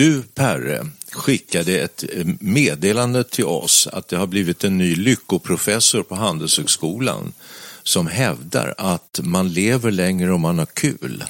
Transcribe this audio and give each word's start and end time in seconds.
Du 0.00 0.22
Perre 0.22 0.86
skickade 1.12 1.78
ett 1.80 2.04
eh, 2.12 2.26
meddelande 2.40 3.24
till 3.24 3.44
oss 3.44 3.86
att 3.92 4.08
det 4.08 4.16
har 4.16 4.26
blivit 4.26 4.64
en 4.64 4.78
ny 4.78 4.94
lyckoprofessor 4.96 6.02
på 6.02 6.14
Handelshögskolan 6.14 7.32
som 7.82 8.06
hävdar 8.06 8.74
att 8.78 9.20
man 9.22 9.48
lever 9.52 9.90
längre 9.90 10.32
om 10.32 10.40
man 10.40 10.58
har 10.58 10.66
kul. 10.66 11.24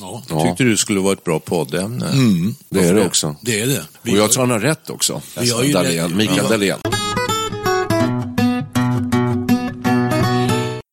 Ja, 0.00 0.22
Tyckte 0.46 0.64
du 0.64 0.76
skulle 0.76 1.00
vara 1.00 1.12
ett 1.12 1.24
bra 1.24 1.40
poddämne? 1.40 2.08
Mm, 2.08 2.54
det 2.68 2.80
är 2.88 2.94
det 2.94 3.06
också. 3.06 3.36
det 3.42 3.60
är 3.60 3.66
det. 3.66 3.84
Vi 4.02 4.12
Och 4.12 4.16
jag 4.16 4.22
har- 4.22 4.28
tror 4.28 4.42
han 4.42 4.50
har 4.50 4.60
rätt 4.60 4.90
också. 4.90 5.22
Vi 5.40 5.50
har 5.50 5.62
ju 5.64 5.72
Dahlén, 5.72 6.16
Mikael 6.16 6.38
Ja. 6.42 6.48
Dahlén. 6.48 6.78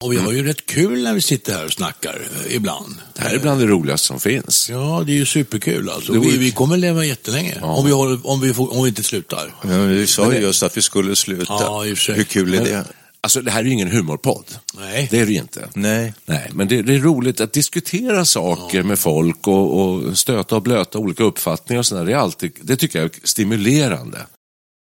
Och 0.05 0.13
vi 0.13 0.17
har 0.17 0.31
ju 0.31 0.43
rätt 0.43 0.65
kul 0.65 1.03
när 1.03 1.13
vi 1.13 1.21
sitter 1.21 1.53
här 1.53 1.65
och 1.65 1.71
snackar 1.71 2.21
eh, 2.45 2.55
ibland. 2.55 2.95
Det 3.13 3.21
här 3.21 3.35
är 3.35 3.39
bland 3.39 3.61
det 3.61 3.67
roligaste 3.67 4.07
som 4.07 4.19
finns. 4.19 4.69
Ja, 4.69 5.03
det 5.05 5.11
är 5.11 5.15
ju 5.15 5.25
superkul 5.25 5.89
alltså. 5.89 6.13
Det 6.13 6.19
Vi, 6.19 6.37
vi 6.37 6.51
kommer 6.51 6.77
leva 6.77 7.05
jättelänge. 7.05 7.61
Om, 7.61 7.85
vi 7.85 7.91
håller, 7.91 8.27
om, 8.27 8.41
vi 8.41 8.53
får, 8.53 8.73
om 8.73 8.83
vi 8.83 8.89
inte 8.89 9.03
slutar. 9.03 9.55
Ja, 9.61 9.67
men 9.67 9.89
vi 9.89 10.07
sa 10.07 10.33
ju 10.33 10.39
just 10.39 10.63
att 10.63 10.77
vi 10.77 10.81
skulle 10.81 11.15
sluta. 11.15 11.53
Ja, 11.53 11.85
i 11.85 11.93
och 11.93 11.97
för 11.97 12.03
sig. 12.03 12.15
Hur 12.15 12.23
kul 12.23 12.53
är 12.53 12.63
det? 12.63 12.85
Alltså 13.21 13.41
det 13.41 13.51
här 13.51 13.59
är 13.59 13.63
ju 13.63 13.71
ingen 13.71 13.91
humorpodd. 13.91 14.45
Nej. 14.79 15.07
Det 15.11 15.19
är 15.19 15.25
det 15.25 15.31
ju 15.31 15.39
inte. 15.39 15.69
Nej. 15.73 16.13
Nej, 16.25 16.49
men 16.53 16.67
det, 16.67 16.81
det 16.81 16.95
är 16.95 16.99
roligt 16.99 17.41
att 17.41 17.53
diskutera 17.53 18.25
saker 18.25 18.83
med 18.83 18.99
folk 18.99 19.47
och, 19.47 19.81
och 19.81 20.17
stöta 20.17 20.55
och 20.55 20.61
blöta 20.61 20.97
olika 20.97 21.23
uppfattningar 21.23 21.79
och 21.79 21.85
sådär. 21.85 22.05
Det, 22.05 22.11
är 22.11 22.17
alltid, 22.17 22.51
det 22.61 22.75
tycker 22.75 22.99
jag 22.99 23.05
är 23.05 23.19
stimulerande. 23.23 24.25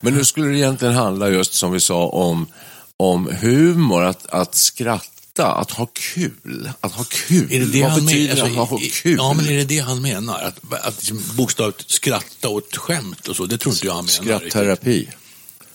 Men 0.02 0.14
nu 0.14 0.24
skulle 0.24 0.48
det 0.48 0.58
egentligen 0.58 0.94
handla 0.94 1.30
just 1.30 1.54
som 1.54 1.72
vi 1.72 1.80
sa 1.80 2.06
om, 2.06 2.46
om 2.96 3.30
humor, 3.40 4.04
att, 4.04 4.26
att 4.26 4.54
skratta, 4.54 5.46
att 5.52 5.70
ha 5.70 5.86
kul. 5.92 6.70
Att 6.80 6.92
ha 6.92 7.04
kul. 7.04 7.52
Är 7.52 7.60
det 7.60 7.66
det 7.66 7.82
Vad 7.82 7.90
han 7.90 8.04
betyder 8.06 8.34
menar? 8.44 8.62
att 8.62 8.68
ha 8.70 8.78
kul? 8.92 9.16
Ja, 9.18 9.32
men 9.32 9.46
är 9.48 9.52
det 9.56 9.64
det 9.64 9.78
han 9.78 10.02
menar? 10.02 10.42
Att, 10.42 10.84
att 10.86 10.96
liksom 10.96 11.22
bokstavligt 11.36 11.90
skratta 11.90 12.48
åt 12.48 12.76
skämt 12.76 13.28
och 13.28 13.36
så, 13.36 13.46
det 13.46 13.58
tror 13.58 13.74
inte 13.74 13.86
jag 13.86 13.94
han 13.94 14.04
menar. 14.04 14.34
riktigt. 14.34 14.52
Skratterapi. 14.52 15.08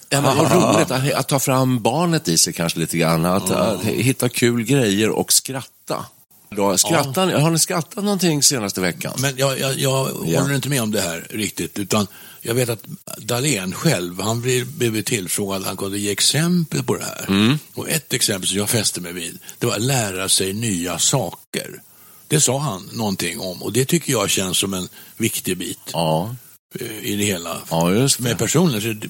Ja, 0.09 0.21
men 0.21 0.37
roligt 0.37 0.91
att, 0.91 1.13
att 1.13 1.27
ta 1.27 1.39
fram 1.39 1.81
barnet 1.81 2.27
i 2.27 2.37
sig 2.37 2.53
kanske 2.53 2.79
lite 2.79 2.97
grann. 2.97 3.25
Att, 3.25 3.51
att 3.51 3.83
hitta 3.83 4.29
kul 4.29 4.63
grejer 4.63 5.09
och 5.09 5.33
skratta. 5.33 6.05
Då, 6.51 6.77
skrattar, 6.77 7.31
Har 7.39 7.49
ni 7.51 7.59
skrattat 7.59 8.03
någonting 8.03 8.43
senaste 8.43 8.81
veckan? 8.81 9.13
Men 9.17 9.37
jag, 9.37 9.59
jag, 9.59 9.79
jag 9.79 10.11
Ja. 10.25 10.41
håller 10.41 10.55
inte 10.55 10.69
med 10.69 10.81
om 10.81 10.91
det 10.91 11.01
här 11.01 11.27
riktigt. 11.29 11.79
Utan 11.79 12.07
jag 12.41 12.53
vet 12.53 12.69
att 12.69 12.83
Dahlén 13.17 13.73
själv, 13.73 14.21
han 14.21 14.41
blev, 14.41 15.01
tillfrågad 15.01 15.63
han 15.63 15.77
kunde 15.77 15.99
ge 15.99 16.11
exempel 16.11 16.83
på 16.83 16.95
det 16.95 17.03
här. 17.05 17.25
Mm. 17.27 17.57
Och 17.73 17.89
ett 17.89 18.13
exempel 18.13 18.47
som 18.49 18.57
jag 18.57 18.69
fäste 18.69 19.01
mig 19.01 19.13
vid, 19.13 19.39
det 19.59 19.65
var 19.67 19.73
att 19.75 19.81
lära 19.81 20.29
sig 20.29 20.53
nya 20.53 20.99
saker. 20.99 21.81
Det 22.27 22.41
sa 22.41 22.59
han 22.59 22.89
någonting 22.93 23.39
om 23.39 23.63
och 23.63 23.73
det 23.73 23.85
tycker 23.85 24.11
jag 24.11 24.29
känns 24.29 24.57
som 24.57 24.73
en 24.73 24.87
viktig 25.17 25.57
bit 25.57 25.79
ja, 25.93 26.35
eh, 26.79 26.99
i 27.03 27.15
det 27.15 27.23
hela. 27.23 27.57
ja, 27.69 27.93
just 27.93 28.17
det. 28.17 28.23
Men 28.23 28.37
personligen 28.37 28.81
så 29.01 29.07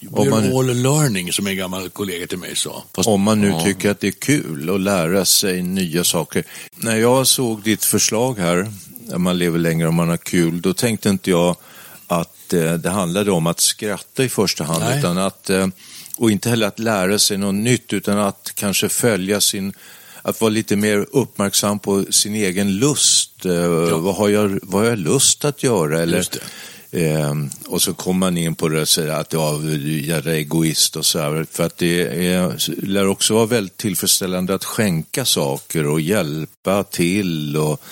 we're 0.00 0.30
man- 0.30 0.56
all 0.56 0.76
learning, 0.76 1.32
som 1.32 1.46
en 1.46 1.56
gammal 1.56 1.88
kollega 1.90 2.26
till 2.26 2.38
mig 2.38 2.56
sa. 2.56 2.84
Om 2.94 3.20
man 3.22 3.40
nu 3.40 3.48
Ja. 3.48 3.64
tycker 3.64 3.90
att 3.90 4.00
det 4.00 4.06
är 4.06 4.12
kul 4.12 4.70
att 4.74 4.80
lära 4.80 5.24
sig 5.24 5.62
nya 5.62 6.04
saker. 6.04 6.44
När 6.76 6.96
jag 6.96 7.26
såg 7.26 7.62
ditt 7.62 7.84
förslag 7.84 8.38
här, 8.38 8.72
att 9.12 9.20
man 9.20 9.38
lever 9.38 9.58
längre 9.58 9.88
om 9.88 9.94
man 9.94 10.08
har 10.08 10.16
kul, 10.16 10.60
då 10.60 10.74
tänkte 10.74 11.08
inte 11.08 11.30
jag 11.30 11.56
att 12.08 12.52
eh, 12.52 12.72
det 12.72 12.90
handlade 12.90 13.30
om 13.30 13.46
att 13.46 13.60
skratta 13.60 14.24
i 14.24 14.28
första 14.28 14.64
hand, 14.64 14.84
Nej. 14.84 14.98
utan 14.98 15.18
att, 15.18 15.50
eh, 15.50 15.66
och 16.16 16.30
inte 16.30 16.48
heller 16.48 16.66
att 16.66 16.78
lära 16.78 17.18
sig 17.18 17.38
något 17.38 17.54
nytt, 17.54 17.92
utan 17.92 18.18
att 18.18 18.52
kanske 18.54 18.88
följa 18.88 19.40
sin 19.40 19.72
att 20.22 20.40
vara 20.40 20.50
lite 20.50 20.76
mer 20.76 21.06
uppmärksam 21.12 21.78
på 21.78 22.04
sin 22.10 22.34
egen 22.34 22.76
lust. 22.76 23.44
Eh, 23.46 23.98
vad, 23.98 24.14
har 24.14 24.28
jag, 24.28 24.58
vad 24.62 24.82
har 24.82 24.88
jag 24.88 24.98
lust 24.98 25.44
att 25.44 25.62
göra? 25.62 26.02
Eller, 26.02 26.26
Ehm, 26.90 27.50
och 27.66 27.82
så 27.82 27.94
kommer 27.94 28.18
man 28.18 28.36
in 28.36 28.54
på 28.54 28.68
det 28.68 28.80
och 28.80 28.88
säger 28.88 29.12
att 29.12 29.32
ja, 29.32 29.60
du 29.62 30.12
är 30.12 30.28
egoist 30.28 30.96
och 30.96 31.06
så 31.06 31.18
här. 31.18 31.46
För 31.50 31.64
att 31.64 31.78
det 31.78 32.26
är, 32.26 32.56
lär 32.86 33.06
också 33.06 33.34
vara 33.34 33.46
väldigt 33.46 33.76
tillfredsställande 33.76 34.54
att 34.54 34.64
skänka 34.64 35.24
saker 35.24 35.86
och 35.86 36.00
hjälpa 36.00 36.84
till. 36.84 37.56
Och, 37.56 37.82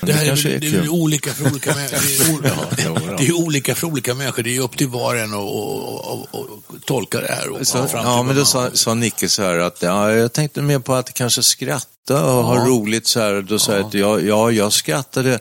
Det, 0.00 0.12
här 0.12 0.26
är, 0.26 0.36
väl- 0.36 0.60
det 0.60 0.66
är 0.76 0.88
olika 0.88 1.30
för 1.32 1.50
olika 1.50 1.74
människor. 1.74 2.42
Det 2.76 2.82
är, 2.82 2.90
o- 2.90 3.14
det 3.18 3.26
är 3.26 3.32
olika 3.32 3.74
för 3.74 3.86
olika 3.86 4.14
människor. 4.14 4.42
Det 4.42 4.56
är 4.56 4.60
upp 4.60 4.76
till 4.76 4.88
var 4.88 5.14
och 5.14 5.20
en 5.20 5.34
att 5.34 6.84
tolka 6.84 7.20
det 7.20 7.26
här. 7.32 7.48
Och 7.48 7.66
Så, 7.66 7.88
ja, 7.92 8.22
men 8.22 8.36
då 8.36 8.44
sa, 8.44 8.70
sa 8.72 8.94
Nicke 8.94 9.28
så 9.28 9.42
här 9.42 9.58
att 9.58 9.82
ja, 9.82 10.12
jag 10.12 10.32
tänkte 10.32 10.62
mer 10.62 10.78
på 10.78 10.94
att 10.94 11.14
kanske 11.14 11.42
skratta 11.42 12.24
och 12.24 12.44
ha 12.44 12.66
roligt 12.66 13.06
så 13.06 13.20
här. 13.20 13.42
Då 13.42 13.58
sa 13.58 13.72
jag 13.76 13.86
att 13.86 13.94
ja, 13.94 14.20
ja, 14.20 14.50
jag 14.50 14.72
skrattade 14.72 15.38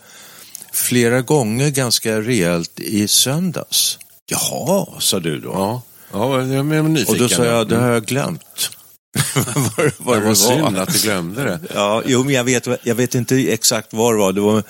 flera 0.74 1.22
gånger 1.22 1.70
ganska 1.70 2.22
rejält 2.22 2.80
i 2.80 3.08
söndags. 3.08 3.98
Jaha, 4.28 4.86
sa 5.00 5.20
du 5.20 5.40
då. 5.40 5.50
Ja, 5.54 5.82
ja 6.14 6.42
jag 6.42 6.58
är 6.60 6.84
nyfiken. 6.84 7.14
och 7.14 7.30
då 7.30 7.30
sa 7.36 7.46
jag, 7.46 7.68
det 7.70 7.78
har 7.78 7.92
jag 7.92 8.06
glömt. 8.06 8.70
vad, 9.78 9.92
vad 9.98 10.18
det 10.18 10.26
var 10.26 10.34
synd 10.34 10.78
att 10.78 10.94
du 10.94 11.00
glömde 11.00 11.44
det. 11.44 11.60
Ja, 11.74 12.04
jo, 12.06 12.24
men 12.24 12.34
jag 12.34 12.44
vet, 12.44 12.68
jag 12.84 12.96
vet 12.96 13.16
inte 13.16 13.36
exakt 13.36 13.94
vad 13.94 14.14
det 14.14 14.18
var. 14.18 14.34
Det 14.34 14.42
var 14.42 14.64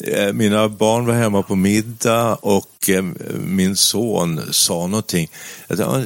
eh, 0.00 0.32
mina 0.32 0.68
barn 0.68 1.06
var 1.06 1.14
hemma 1.14 1.42
på 1.42 1.54
middag 1.54 2.34
och 2.34 2.90
eh, 2.90 3.02
min 3.38 3.76
son 3.76 4.40
sa 4.50 4.86
någonting 4.86 5.30
ja, 5.68 6.02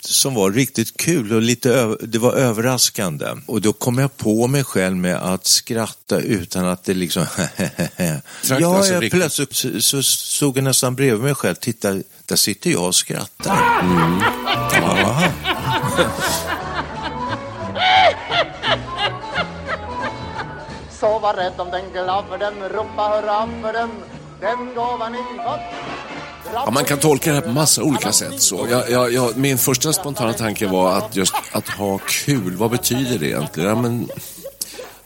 som 0.00 0.34
var 0.34 0.50
riktigt 0.50 0.96
kul 0.96 1.32
och 1.32 1.42
lite 1.42 1.96
det 2.02 2.18
var 2.18 2.32
överraskande. 2.32 3.26
Och 3.46 3.60
då 3.60 3.72
kom 3.72 3.98
jag 3.98 4.16
på 4.16 4.46
mig 4.46 4.64
själv 4.64 4.96
med 4.96 5.16
att 5.16 5.46
skratta 5.46 6.20
utan 6.20 6.64
att 6.64 6.84
det 6.84 6.94
liksom... 6.94 7.26
ja, 7.96 8.20
alltså 8.46 8.92
jag 8.92 9.02
riktigt. 9.02 9.20
plötsligt 9.20 9.54
så, 9.54 9.82
så 9.82 10.02
stod 10.02 10.56
jag 10.56 10.64
nästan 10.64 10.94
bredvid 10.94 11.20
mig 11.20 11.34
själv. 11.34 11.54
Titta, 11.54 12.00
där 12.26 12.36
sitter 12.36 12.70
jag 12.70 12.84
och 12.84 12.94
skrattar. 12.94 13.80
Mm. 13.80 14.20
Ja. 14.72 15.32
Så 21.00 21.18
var 21.18 21.34
rädd 21.34 21.52
om 21.60 21.70
den 21.70 21.92
glavden, 21.92 22.54
ropa 22.70 23.02
hurra 23.02 23.48
för 23.62 23.72
den, 23.72 23.90
den 24.40 24.74
gåvan 24.74 25.12
ni 25.12 25.18
fått. 25.18 25.60
Ja, 26.54 26.70
man 26.70 26.84
kan 26.84 26.98
tolka 26.98 27.30
det 27.30 27.36
här 27.36 27.42
på 27.42 27.52
massa 27.52 27.82
olika 27.82 28.12
sätt. 28.12 28.40
Så 28.42 28.66
jag, 28.70 28.90
jag, 28.90 29.12
jag, 29.12 29.36
min 29.36 29.58
första 29.58 29.92
spontana 29.92 30.32
tanke 30.32 30.66
var 30.66 30.96
att 30.96 31.16
just 31.16 31.34
att 31.52 31.68
ha 31.68 31.98
kul, 31.98 32.56
vad 32.56 32.70
betyder 32.70 33.18
det 33.18 33.26
egentligen? 33.26 33.68
Ja, 33.68 33.74
men, 33.74 34.08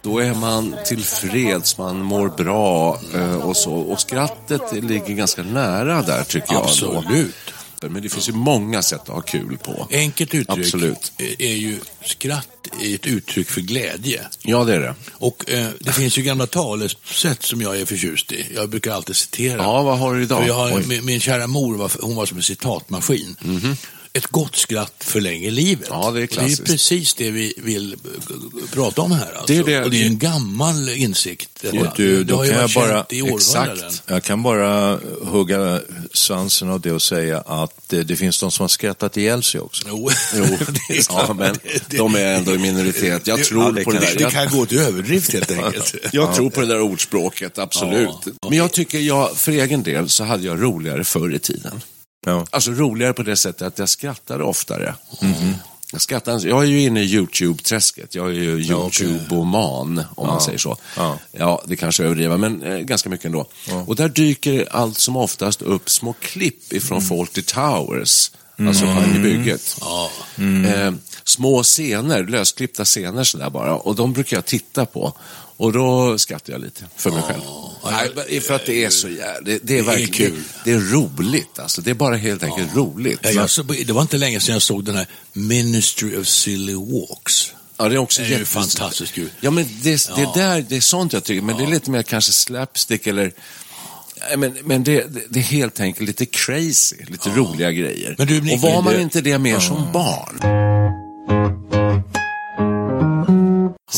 då 0.03 0.19
är 0.19 0.35
man 0.35 0.75
tillfreds, 0.85 1.79
man 1.79 2.03
mår 2.03 2.29
bra 2.29 2.99
eh, 3.15 3.37
och 3.37 3.57
så. 3.57 3.73
Och 3.75 4.01
skrattet 4.01 4.73
ligger 4.73 5.15
ganska 5.15 5.43
nära 5.43 6.03
där 6.03 6.25
tycker 6.25 6.55
jag. 6.55 6.69
ändå. 6.83 7.03
Absolut. 7.83 7.93
Men 7.93 8.03
det 8.03 8.09
finns 8.09 8.29
ju 8.29 8.33
många 8.33 8.83
sätt 8.83 9.01
att 9.01 9.09
ha 9.09 9.21
kul 9.21 9.59
på. 9.59 9.89
Enkelt 9.91 10.35
uttryck 10.35 10.67
Absolut. 10.67 11.13
är 11.39 11.55
ju 11.55 11.81
skratt 12.05 12.49
är 12.81 12.95
ett 12.95 13.07
uttryck 13.07 13.51
för 13.51 13.61
glädje. 13.61 14.21
Ja, 14.43 14.65
det 14.65 14.75
är 14.75 14.81
det. 14.81 14.95
Och 15.13 15.51
eh, 15.51 15.69
det 15.81 15.93
finns 15.93 16.19
ju 16.19 16.23
gamla 16.23 16.47
talesätt 16.47 17.43
som 17.43 17.61
jag 17.61 17.81
är 17.81 17.87
förtjust 17.87 18.33
i. 18.33 18.47
Jag 18.55 18.69
brukar 18.69 18.93
alltid 18.93 19.17
citera. 19.17 19.63
Ja, 19.63 19.83
vad 19.83 19.99
har 19.99 20.15
du 20.15 20.23
idag? 20.23 20.41
För 20.41 20.49
jag 20.49 20.55
har, 20.55 20.83
min, 20.89 21.05
min 21.05 21.21
kära 21.21 21.47
mor 21.47 21.77
var, 21.77 21.91
hon 22.01 22.17
var 22.17 22.27
som 22.27 22.37
en 22.37 22.43
citatmaskin. 22.43 23.37
Ett 24.15 24.27
gott 24.27 24.57
skratt 24.57 24.93
förlänger 24.99 25.51
livet. 25.51 25.87
Ja, 25.91 26.11
det 26.11 26.23
är 26.23 26.27
klassiskt. 26.27 26.65
Det 26.65 26.71
är 26.71 26.73
precis 26.73 27.15
det 27.15 27.31
vi 27.31 27.55
vill 27.57 27.93
eh, 27.93 27.99
prata 28.73 29.03
om 29.03 29.13
här. 29.13 29.33
Alltså. 29.33 29.47
Det 29.47 29.57
är 29.59 29.65
det- 29.65 29.85
och 29.85 29.91
det 29.91 30.03
är 30.03 30.07
en 30.07 30.19
gammal 30.19 30.89
insikt. 30.89 31.65
Och 31.65 31.87
du, 31.97 32.25
det 32.25 32.35
har 32.35 32.45
ju 32.45 32.53
varit 32.53 32.75
bara- 32.75 33.07
i 33.11 33.23
århundraden. 33.23 33.87
Exakt. 33.87 34.03
Jag 34.07 34.23
kan 34.23 34.43
bara 34.43 34.99
hugga 35.23 35.81
svansen 36.13 36.69
av 36.71 36.81
det 36.81 36.93
och 36.93 37.03
säga 37.03 37.39
att 37.41 37.93
eh, 37.93 38.01
det 38.01 38.17
finns 38.17 38.41
de 38.41 38.51
som 38.51 38.63
har 38.63 38.69
skrattat 38.69 39.17
ihjäl 39.17 39.43
sig 39.43 39.61
också. 39.61 39.83
Jo, 39.89 40.11
Jo, 40.37 40.45
det 40.89 40.95
är 40.99 41.05
ja, 41.09 41.35
men 41.39 41.59
Det- 41.89 41.97
de 41.97 42.15
är 42.15 42.27
ändå 42.35 42.55
i 42.55 42.59
minoritet. 42.59 43.27
Jag 43.27 43.45
tror 43.45 43.73
det 43.73 43.85
på 43.85 43.93
det 43.93 43.99
där. 43.99 44.15
Det 44.19 44.31
kan 44.31 44.49
gå 44.49 44.67
till 44.67 44.79
överdrift 44.79 45.33
helt 45.33 45.51
enkelt. 45.51 45.95
jag 46.13 46.35
tror 46.35 46.51
på 46.51 46.61
det 46.61 46.67
där 46.67 46.81
ordspråket, 46.81 47.59
absolut. 47.59 48.09
Ja. 48.25 48.49
Men 48.49 48.59
jag 48.59 48.73
tycker, 48.73 48.99
jag, 48.99 49.37
för 49.37 49.53
egen 49.53 49.83
del, 49.83 50.09
så 50.09 50.25
hade 50.25 50.47
jag 50.47 50.63
roligare 50.63 51.05
förr 51.05 51.35
i 51.35 51.39
tiden. 51.39 51.81
Ja. 52.27 52.47
Alltså 52.51 52.71
roligare 52.71 53.13
på 53.13 53.23
det 53.23 53.37
sättet 53.37 53.63
att 53.63 53.79
jag 53.79 53.89
skrattade 53.89 54.45
oftare. 54.45 54.95
Jag, 55.93 56.01
skrattar, 56.01 56.47
jag 56.47 56.63
är 56.63 56.67
ju 56.67 56.81
inne 56.83 57.03
i 57.03 57.15
YouTube-träsket. 57.15 58.15
Jag 58.15 58.27
är 58.27 58.33
ju 58.33 58.59
YouTube-oman, 58.59 60.05
om 60.17 60.27
man 60.27 60.41
säger 60.41 60.59
så. 60.59 60.77
Ja. 60.97 61.19
Ja, 61.33 61.63
det 61.67 61.77
kanske 61.77 62.03
jag 62.03 62.07
överdriver, 62.07 62.37
men 62.37 62.63
eh, 62.63 62.79
ganska 62.79 63.09
mycket 63.09 63.27
ändå. 63.27 63.47
Och 63.87 63.97
där 63.97 64.09
dyker 64.09 64.69
allt 64.71 64.99
som 64.99 65.17
oftast 65.17 65.63
upp 65.63 65.91
små 65.91 66.13
klipp 66.21 66.73
ifrån 66.73 67.03
Fawlty 67.03 67.43
Towers. 67.43 68.31
Alltså 68.59 68.85
mm. 68.85 69.17
i 69.17 69.19
bygget. 69.19 69.77
Ja. 69.81 70.11
Eh, 70.67 70.93
små 71.25 71.63
scener, 71.63 72.25
lösklippta 72.25 72.85
scener 72.85 73.25
sådär 73.25 73.51
bara. 73.51 73.77
Och 73.77 73.95
de 73.97 74.13
brukar 74.13 74.37
jag 74.37 74.45
titta 74.45 74.87
på. 74.87 75.13
Och 75.57 75.73
då 75.73 76.19
skrattar 76.19 76.53
jag 76.53 76.63
lite 76.63 76.85
för 76.97 77.11
mig 77.11 77.23
själv. 77.23 77.43
Nej, 77.85 78.41
för 78.41 78.55
att 78.55 78.67
det 78.67 78.85
är 78.85 78.91
så 78.91 79.09
jävla... 79.09 79.41
Det, 79.41 79.59
det 79.63 79.79
är 79.79 79.83
verkligen... 79.83 80.13
kul. 80.33 80.43
Det, 80.65 80.71
det 80.71 80.77
är 80.77 80.81
roligt 80.81 81.59
alltså. 81.59 81.81
Det 81.83 81.91
är 81.91 81.95
bara 81.95 82.17
helt 82.17 82.43
enkelt 82.43 82.77
roligt. 82.77 83.19
Ja, 83.23 83.31
jag, 83.31 83.51
så, 83.51 83.63
det 83.63 83.91
var 83.93 84.03
inte 84.03 84.17
länge 84.17 84.41
sedan 84.41 84.53
jag 84.53 84.63
såg 84.63 84.85
den 84.85 84.95
här 84.97 85.07
Ministry 85.33 86.17
of 86.17 86.27
Silly 86.27 86.75
Walks. 86.75 87.53
Ja, 87.77 87.89
det 87.89 87.95
är 87.95 87.99
också 87.99 88.21
Det 88.21 88.27
är 88.27 88.29
ju 88.31 88.35
jätte- 88.35 88.45
fantastiskt 88.47 89.13
kul. 89.15 89.31
Ja, 89.41 89.51
men 89.51 89.65
det, 89.83 89.91
det, 89.91 90.23
Ja. 90.23 90.33
där, 90.35 90.65
det 90.69 90.77
är 90.77 90.81
sånt 90.81 91.13
jag 91.13 91.25
tycker. 91.25 91.43
Men 91.43 91.57
det 91.57 91.63
är 91.63 91.69
lite 91.71 91.91
mer 91.91 92.03
kanske 92.03 92.33
slapstick 92.33 93.07
eller... 93.07 93.33
Men, 94.37 94.57
men 94.65 94.85
det, 94.85 95.07
det, 95.31 95.39
är 95.41 95.45
helt 95.45 95.81
enkelt 95.81 96.07
lite 96.09 96.27
crazy, 96.27 96.97
lite 97.09 97.29
roliga 97.31 97.73
grejer. 97.73 98.15
Du, 98.19 98.53
och 98.53 98.61
var 98.61 98.83
man 98.83 99.01
inte 99.01 99.21
det 99.21 99.39
mer 99.39 99.59
som 99.59 99.93
barn? 99.93 100.39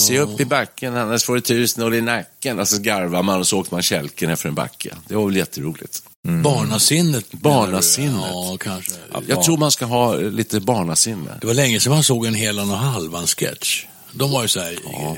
Se 0.07 0.19
upp 0.19 0.41
i 0.41 0.45
backen, 0.45 0.97
annars 0.97 1.25
får 1.25 1.35
du 1.35 1.41
tusen 1.41 1.95
i 1.95 2.01
nacken. 2.01 2.61
Och 2.61 2.69
så 2.69 2.79
garvar 2.81 3.23
man 3.23 3.41
och 3.41 3.47
så 3.47 3.59
åker 3.61 3.73
man 3.73 3.83
kälken 3.83 4.31
efter 4.31 4.49
en 4.49 4.55
backe. 4.55 4.95
Det 5.09 5.15
var 5.15 5.27
väl 5.27 5.37
jätteroligt. 5.37 6.03
Barnasinnet. 6.23 7.13
menar 7.13 7.23
du? 7.31 7.37
Barnasinnet. 7.37 8.31
Ja, 8.31 8.57
kanske. 8.61 8.93
Jag 9.27 9.43
tror 9.43 9.57
man 9.57 9.71
ska 9.71 9.85
ha 9.85 10.17
lite 10.17 10.61
barnasinne. 10.61 11.31
Det 11.41 11.47
var 11.47 11.55
länge 11.55 11.81
sedan 11.81 11.93
man 11.93 12.03
såg 12.03 12.27
en 12.27 12.35
Helan 12.35 12.71
och 12.71 12.77
Halvan-sketch. 12.79 13.87
De 14.13 14.31
var 14.31 14.43
ju 14.43 14.49
så 14.49 14.61
här 14.61 14.73
eh, 14.73 15.15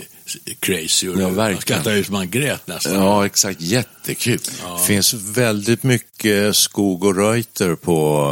crazy 0.60 1.08
och 1.08 1.20
Ja, 1.20 1.28
verkligen. 1.28 1.82
man 2.10 2.30
grät 2.30 2.66
nästan. 2.66 2.94
Ja, 2.94 3.26
exakt. 3.26 3.60
Jättekul. 3.60 4.38
Det 4.78 4.84
finns 4.86 5.14
väldigt 5.14 5.82
mycket 5.82 6.56
Skog 6.56 7.04
och 7.04 7.16
Reuter 7.16 7.74
på 7.74 8.26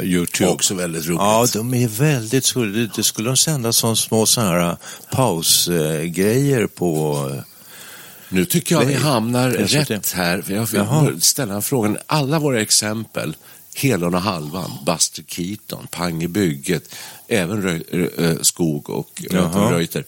eh, 0.00 0.04
Youtube. 0.08 0.50
Också 0.50 0.74
väldigt 0.74 1.06
roligt. 1.06 1.20
Ja, 1.20 1.46
de 1.52 1.74
är 1.74 1.88
väldigt 1.88 2.44
skulle 2.44 2.90
Det 2.96 3.02
skulle 3.02 3.28
de 3.28 3.36
sända 3.36 3.72
som 3.72 3.96
små 3.96 4.26
sådana 4.26 4.50
här 4.52 4.76
pausgrejer 5.10 6.66
på... 6.66 7.14
eh, 7.34 7.42
Nu 8.28 8.44
tycker 8.44 8.74
jag 8.74 8.84
vi 8.84 8.94
hamnar 8.94 9.48
jag 9.50 9.90
rätt 9.90 10.12
här. 10.12 10.44
Jag 10.48 10.68
Jaha. 10.72 11.04
vill 11.10 11.20
ställa 11.22 11.54
en 11.54 11.62
fråga. 11.62 11.96
Alla 12.06 12.38
våra 12.38 12.60
exempel, 12.60 13.36
Helon 13.78 14.14
och 14.14 14.20
Halvan, 14.22 14.70
Buster 14.86 15.22
Keaton, 15.26 15.86
Pang 15.90 16.22
i 16.22 16.28
bygget, 16.28 16.94
även 17.28 17.62
Rö 17.62 17.78
Rö- 17.78 18.42
Skog 18.44 18.90
och 18.90 19.22
Jaha. 19.30 19.72
Reuter. 19.72 20.04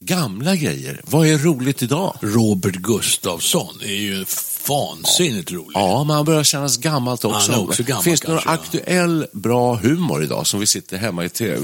Gamla 0.00 0.56
grejer. 0.56 1.00
Vad 1.04 1.26
är 1.26 1.38
roligt 1.38 1.82
idag? 1.82 2.16
Robert 2.20 2.74
Gustafsson 2.76 3.74
är 3.82 3.94
ju 3.94 4.24
vansinnigt 4.68 5.52
rolig. 5.52 5.70
Ja, 5.74 6.04
man 6.04 6.24
börjar 6.24 6.42
kännas 6.44 6.76
gammalt 6.76 7.24
också. 7.24 7.52
Han 7.52 7.60
är 7.60 7.64
också 7.68 7.82
gammal 7.82 8.02
Finns 8.04 8.20
det 8.20 8.28
någon 8.28 8.40
aktuell 8.44 9.26
bra 9.32 9.74
humor 9.74 10.22
idag 10.24 10.46
som 10.46 10.60
vi 10.60 10.66
sitter 10.66 10.96
hemma 10.96 11.24
i 11.24 11.28
tv 11.28 11.58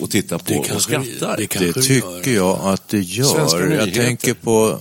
och, 0.00 0.10
tittar 0.10 0.38
på 0.38 0.44
Det 0.46 0.58
och 0.58 0.66
kanske- 0.66 0.80
skrattar? 1.04 1.36
det 1.36 1.58
Det 1.58 1.76
vi 1.76 1.82
tycker 1.82 2.30
gör. 2.30 2.36
jag 2.36 2.60
att 2.62 2.88
det 2.88 3.00
gör. 3.00 3.70
Jag 3.78 3.94
tänker 3.94 4.34
på 4.34 4.78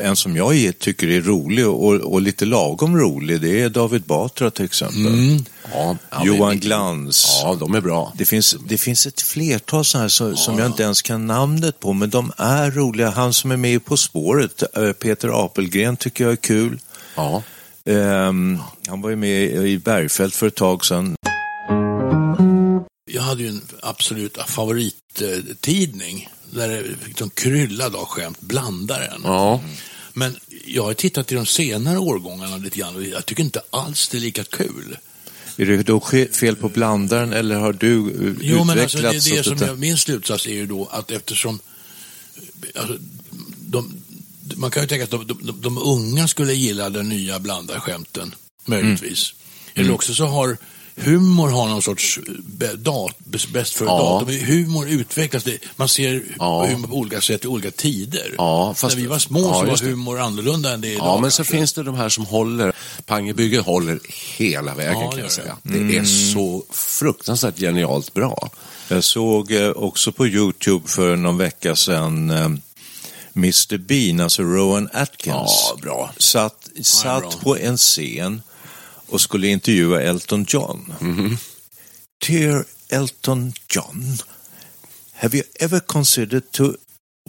eh, 0.00 0.06
en 0.08 0.16
som 0.16 0.36
jag 0.36 0.72
tycker 0.78 1.08
är 1.08 1.20
rolig 1.20 1.66
och, 1.68 1.94
och 1.94 2.22
lite 2.22 2.44
lagom 2.44 2.96
rolig. 2.98 3.40
Det 3.40 3.60
är 3.60 3.68
David 3.68 4.02
Batra 4.02 4.50
till 4.50 4.64
exempel. 4.64 5.02
Ja, 5.04 5.44
ja, 5.72 5.96
Johan 6.24 6.48
men- 6.48 6.60
Glans. 6.60 7.40
Ja, 7.42 7.54
de 7.54 7.74
är 7.74 7.80
bra. 7.80 8.12
Det 8.16 8.24
finns, 8.24 8.56
det 8.68 8.78
finns 8.78 9.06
ett 9.06 9.20
flertal 9.20 9.84
sådana 9.84 10.02
här 10.04 10.08
som, 10.08 10.36
som 10.36 10.58
jag 10.58 10.66
inte 10.66 10.82
ens 10.82 11.02
kan 11.02 11.26
namnet 11.26 11.80
på, 11.80 11.92
men 11.92 12.10
de 12.10 12.32
är 12.36 12.70
roliga. 12.70 13.10
Han 13.10 13.32
som 13.32 13.50
är 13.50 13.56
med 13.56 13.84
På 13.84 13.96
spåret, 13.96 14.62
eh, 14.76 14.92
Peter 14.92 15.44
Apelgren, 15.44 15.96
tycker 15.96 16.24
jag 16.24 16.32
är 16.32 16.36
kul. 16.36 16.78
Ja. 17.16 17.42
Ehm, 17.86 18.58
han 18.86 19.00
var 19.00 19.10
ju 19.10 19.16
med 19.16 19.42
i 19.66 19.78
Bergfält 19.78 20.34
för 20.34 20.46
ett 20.46 20.54
tag 20.54 20.84
sedan. 20.84 21.16
Jag 23.10 23.22
hade 23.22 23.42
ju 23.42 23.48
en 23.48 23.62
absolut 23.82 24.38
favorittidning 24.46 26.28
där 26.50 26.68
det 26.68 26.82
liksom 27.06 27.30
kryllade 27.30 27.98
av 27.98 28.04
skämt, 28.04 28.40
blandaren. 28.40 29.20
Ja. 29.24 29.60
Men 30.12 30.36
jag 30.66 30.82
har 30.82 30.94
tittat 30.94 31.32
i 31.32 31.34
de 31.34 31.46
senare 31.46 31.98
årgångarna 31.98 32.56
lite 32.56 32.78
grann 32.78 32.96
och 32.96 33.02
jag 33.02 33.26
tycker 33.26 33.42
inte 33.42 33.60
alls 33.70 34.08
det 34.08 34.18
är 34.18 34.20
lika 34.20 34.44
kul. 34.44 34.96
Är 35.56 35.66
det 35.66 35.82
då 35.82 36.00
fel 36.32 36.56
på 36.56 36.68
blandaren 36.68 37.32
eller 37.32 37.56
har 37.56 37.72
du 37.72 37.98
eh, 37.98 38.34
Jo, 38.40 38.64
men 38.64 38.78
alltså, 38.78 38.98
det, 38.98 39.16
utvecklats? 39.16 39.48
det 39.48 39.58
som 39.58 39.68
jag, 39.68 39.78
min 39.78 39.96
slutsats 39.96 40.46
är 40.46 40.54
ju 40.54 40.66
då 40.66 40.86
att 40.86 41.10
eftersom 41.10 41.58
alltså, 42.74 42.98
de, 43.60 44.02
man 44.56 44.70
kan 44.70 44.82
ju 44.82 44.88
tänka 44.88 45.04
att 45.04 45.10
de, 45.10 45.26
de, 45.42 45.60
de 45.60 45.78
unga 45.78 46.28
skulle 46.28 46.54
gilla 46.54 46.90
den 46.90 47.08
nya 47.08 47.38
blandarskämten, 47.38 48.34
möjligtvis. 48.64 49.34
Mm. 49.74 49.84
Eller 49.84 49.94
också 49.94 50.14
så 50.14 50.24
har 50.24 50.56
humor 50.96 51.48
har 51.48 51.68
någon 51.68 51.82
sorts 51.82 52.18
dat, 52.78 53.14
bäst 53.52 53.74
före 53.74 53.88
Ja. 53.88 53.98
datum. 54.20 54.46
Humor 54.46 54.88
utvecklas, 54.88 55.44
det, 55.44 55.58
man 55.76 55.88
ser 55.88 56.22
Ja. 56.38 56.66
humor 56.66 56.88
på 56.88 56.94
olika 56.94 57.20
sätt 57.20 57.44
i 57.44 57.48
olika 57.48 57.70
tider. 57.70 58.34
Ja, 58.38 58.74
fast- 58.76 58.96
När 58.96 59.02
vi 59.02 59.08
var 59.08 59.18
små 59.18 59.40
Ja, 59.40 59.54
så 59.76 59.84
var 59.84 59.90
humor 59.90 60.20
annorlunda 60.20 60.72
än 60.74 60.80
det 60.80 60.88
är 60.88 60.92
idag. 60.92 61.06
Ja, 61.06 61.20
men 61.20 61.30
så 61.30 61.44
finns 61.44 61.72
det 61.72 61.82
de 61.82 61.94
här 61.94 62.08
som 62.08 62.26
håller. 62.26 62.72
Pangebygget 63.06 63.64
håller 63.64 64.00
hela 64.36 64.74
vägen 64.74 64.92
Ja, 64.92 65.00
det 65.00 65.10
kan 65.10 65.18
jag 65.18 65.28
det. 65.28 65.32
säga. 65.32 65.56
Det 65.62 65.96
är 65.96 66.04
så 66.34 66.64
fruktansvärt 66.72 67.58
genialt 67.58 68.14
bra. 68.14 68.50
Jag 68.88 69.04
såg 69.04 69.52
eh, 69.52 69.70
också 69.70 70.12
på 70.12 70.26
Youtube 70.26 70.88
för 70.88 71.16
någon 71.16 71.38
vecka 71.38 71.76
sedan 71.76 72.30
eh, 72.30 72.50
Mr 73.36 73.78
Bean, 73.78 74.20
alltså 74.20 74.42
Rowan 74.42 74.88
Atkins, 74.92 75.34
Ja, 75.70 75.76
bra. 75.82 76.10
satt, 76.18 76.68
bra. 76.74 76.82
satt 76.84 77.40
på 77.40 77.56
en 77.56 77.76
scen 77.76 78.42
och 79.08 79.20
skulle 79.20 79.46
intervjua 79.48 80.02
Elton 80.02 80.44
John. 80.48 80.94
Mhm. 81.00 81.36
Dear 82.26 82.64
Elton 82.88 83.52
John, 83.68 84.18
have 85.12 85.36
you 85.38 85.44
ever 85.60 85.80
considered 85.80 86.52
to 86.52 86.64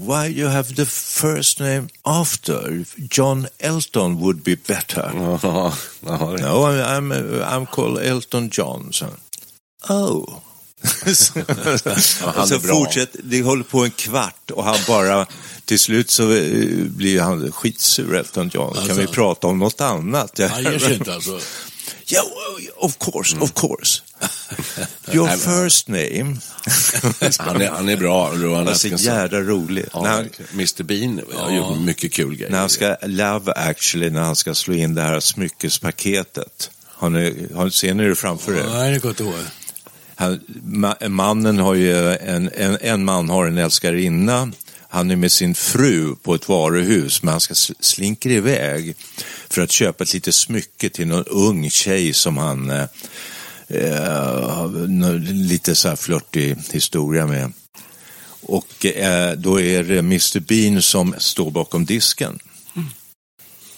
why 0.02 0.28
you 0.28 0.50
have 0.50 0.76
the 0.76 0.86
first 0.86 1.60
name 1.60 1.88
after 2.04 2.86
John 3.12 3.48
Elton 3.60 4.16
would 4.20 4.44
be 4.44 4.56
better? 4.68 5.12
No, 6.02 6.66
I'm, 6.68 7.12
I'm, 7.12 7.42
I'm 7.44 7.66
called 7.66 7.98
Elton 8.06 8.50
John. 8.58 8.94
Så. 8.94 9.06
Oh. 9.90 10.42
Och 12.38 12.48
så 12.48 12.60
fortsätter, 12.60 13.20
det 13.24 13.42
håller 13.42 13.64
på 13.64 13.84
en 13.84 13.92
kvart 13.92 14.52
och 14.52 14.64
han 14.64 14.78
bara, 14.88 15.26
till 15.66 15.80
slut 15.80 16.10
så 16.12 16.32
eh, 16.34 16.68
blir 16.86 17.22
han 17.22 17.52
skitsur 17.52 18.16
Elton 18.16 18.52
John. 18.54 18.74
Kan 18.74 18.82
Alltså. 18.84 19.00
vi 19.02 19.08
prata 19.08 19.48
om 19.48 19.60
något 19.60 19.82
annat? 19.82 20.40
Han 20.52 20.64
ger 20.64 20.80
sig 20.80 20.94
inte 20.94 21.14
alltså. 21.14 21.40
Ja, 22.08 22.22
of 22.76 22.98
course, 23.00 23.38
of 23.38 23.54
course. 23.54 24.02
Your 25.14 25.28
first 25.28 25.88
name. 25.88 26.38
Han 27.40 27.62
är, 27.62 27.70
han 27.70 27.90
är 27.90 27.98
bra, 27.98 28.32
Rowan 28.36 28.58
Han 28.58 28.68
är 28.68 28.74
så 28.74 28.88
Atkinson. 28.88 29.14
jävla 29.16 29.40
rolig. 29.42 29.86
Ja, 29.94 30.08
han. 30.08 30.30
Mr 30.54 30.84
Bean 30.84 31.22
har 31.36 31.52
gjort 31.52 31.80
mycket 31.80 32.14
kul 32.14 32.36
grejer. 32.36 32.52
när 32.52 32.60
han 32.60 32.70
ska, 32.70 32.96
Love 33.02 33.52
actually, 33.52 34.10
när 34.10 34.22
han 34.22 34.36
ska 34.36 34.56
slå 34.56 34.74
in 34.74 34.96
det 34.96 35.02
här 35.02 35.20
smyckespaketet. 35.20 36.72
Har 36.88 37.10
ni, 37.10 37.48
har, 37.56 37.70
ser 37.70 37.94
ni 37.94 38.08
det 38.08 38.16
framför 38.16 38.52
er? 38.58 38.64
Nej, 38.74 38.92
det 38.92 39.00
jag 39.04 39.12
inte 39.12 39.24
ihåg. 39.24 39.34
Han, 40.16 40.40
ma, 40.64 40.96
mannen 41.08 41.60
har 41.60 41.74
ju 41.74 42.14
en, 42.14 42.50
en, 42.56 42.78
en 42.82 43.06
man 43.06 43.30
har 43.30 43.46
en 43.46 43.58
älskarinna. 43.58 44.52
Han 44.90 45.12
är 45.12 45.16
med 45.16 45.32
sin 45.32 45.56
fru 45.56 46.16
på 46.16 46.36
ett 46.36 46.50
varuhus 46.50 47.24
men 47.24 47.32
han 47.32 47.42
ska 47.42 47.54
slinker 47.80 48.30
iväg 48.30 48.96
för 49.50 49.62
att 49.62 49.72
köpa 49.72 50.04
ett 50.04 50.14
litet 50.14 50.36
smycke 50.36 50.90
till 50.90 51.08
någon 51.08 51.24
ung 51.24 51.70
tjej 51.70 52.14
som 52.14 52.38
han 52.38 52.70
eh, 52.70 52.86
eh, 53.68 54.72
lite 55.20 55.76
så 55.76 55.90
här 55.90 55.96
flörtig 55.96 56.56
historia 56.72 57.28
med. 57.28 57.54
Och 58.42 58.86
eh, 58.86 59.32
då 59.32 59.62
är 59.62 59.84
det 59.84 60.00
Mr 60.00 60.40
Bean 60.40 60.82
som 60.82 61.16
står 61.18 61.52
bakom 61.52 61.86
disken. 61.86 62.40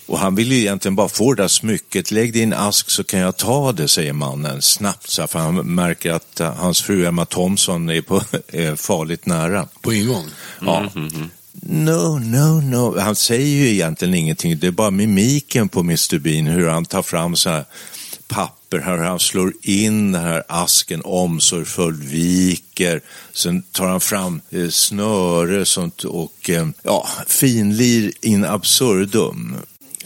Och 0.07 0.19
han 0.19 0.35
vill 0.35 0.51
ju 0.51 0.57
egentligen 0.57 0.95
bara 0.95 1.09
få 1.09 1.33
det 1.33 1.43
där 1.43 1.47
smycket. 1.47 2.11
Lägg 2.11 2.33
det 2.33 2.39
i 2.39 2.43
en 2.43 2.53
ask 2.53 2.89
så 2.89 3.03
kan 3.03 3.19
jag 3.19 3.37
ta 3.37 3.71
det, 3.71 3.87
säger 3.87 4.13
mannen 4.13 4.61
snabbt. 4.61 5.09
Så 5.09 5.21
här, 5.21 5.27
för 5.27 5.39
han 5.39 5.55
märker 5.55 6.11
att 6.11 6.39
eh, 6.39 6.53
hans 6.53 6.81
fru 6.81 7.05
Emma 7.05 7.25
Thompson 7.25 7.89
är, 7.89 8.01
på, 8.01 8.21
är 8.47 8.75
farligt 8.75 9.25
nära. 9.25 9.67
På 9.81 9.93
ingång? 9.93 10.25
Ja. 10.61 10.89
No, 11.61 12.19
no, 12.19 12.61
no. 12.61 12.99
Han 12.99 13.15
säger 13.15 13.47
ju 13.47 13.69
egentligen 13.69 14.13
ingenting. 14.13 14.59
Det 14.59 14.67
är 14.67 14.71
bara 14.71 14.91
mimiken 14.91 15.69
på 15.69 15.79
Mr 15.79 16.19
Bean, 16.19 16.45
hur 16.45 16.67
han 16.67 16.85
tar 16.85 17.01
fram 17.01 17.35
så 17.35 17.49
här 17.49 17.65
papper, 18.27 18.79
hur 18.79 18.97
han 18.97 19.19
slår 19.19 19.53
in 19.61 20.11
den 20.11 20.23
här 20.23 20.43
asken 20.47 21.01
omsorgsfullt, 21.05 22.03
viker. 22.03 23.01
Sen 23.33 23.61
tar 23.61 23.87
han 23.87 24.01
fram 24.01 24.41
eh, 24.49 24.69
snöre 24.69 25.65
sånt 25.65 26.03
och 26.03 26.49
eh, 26.49 26.67
ja, 26.83 27.07
finlir 27.27 28.11
in 28.21 28.45
absurdum 28.45 29.55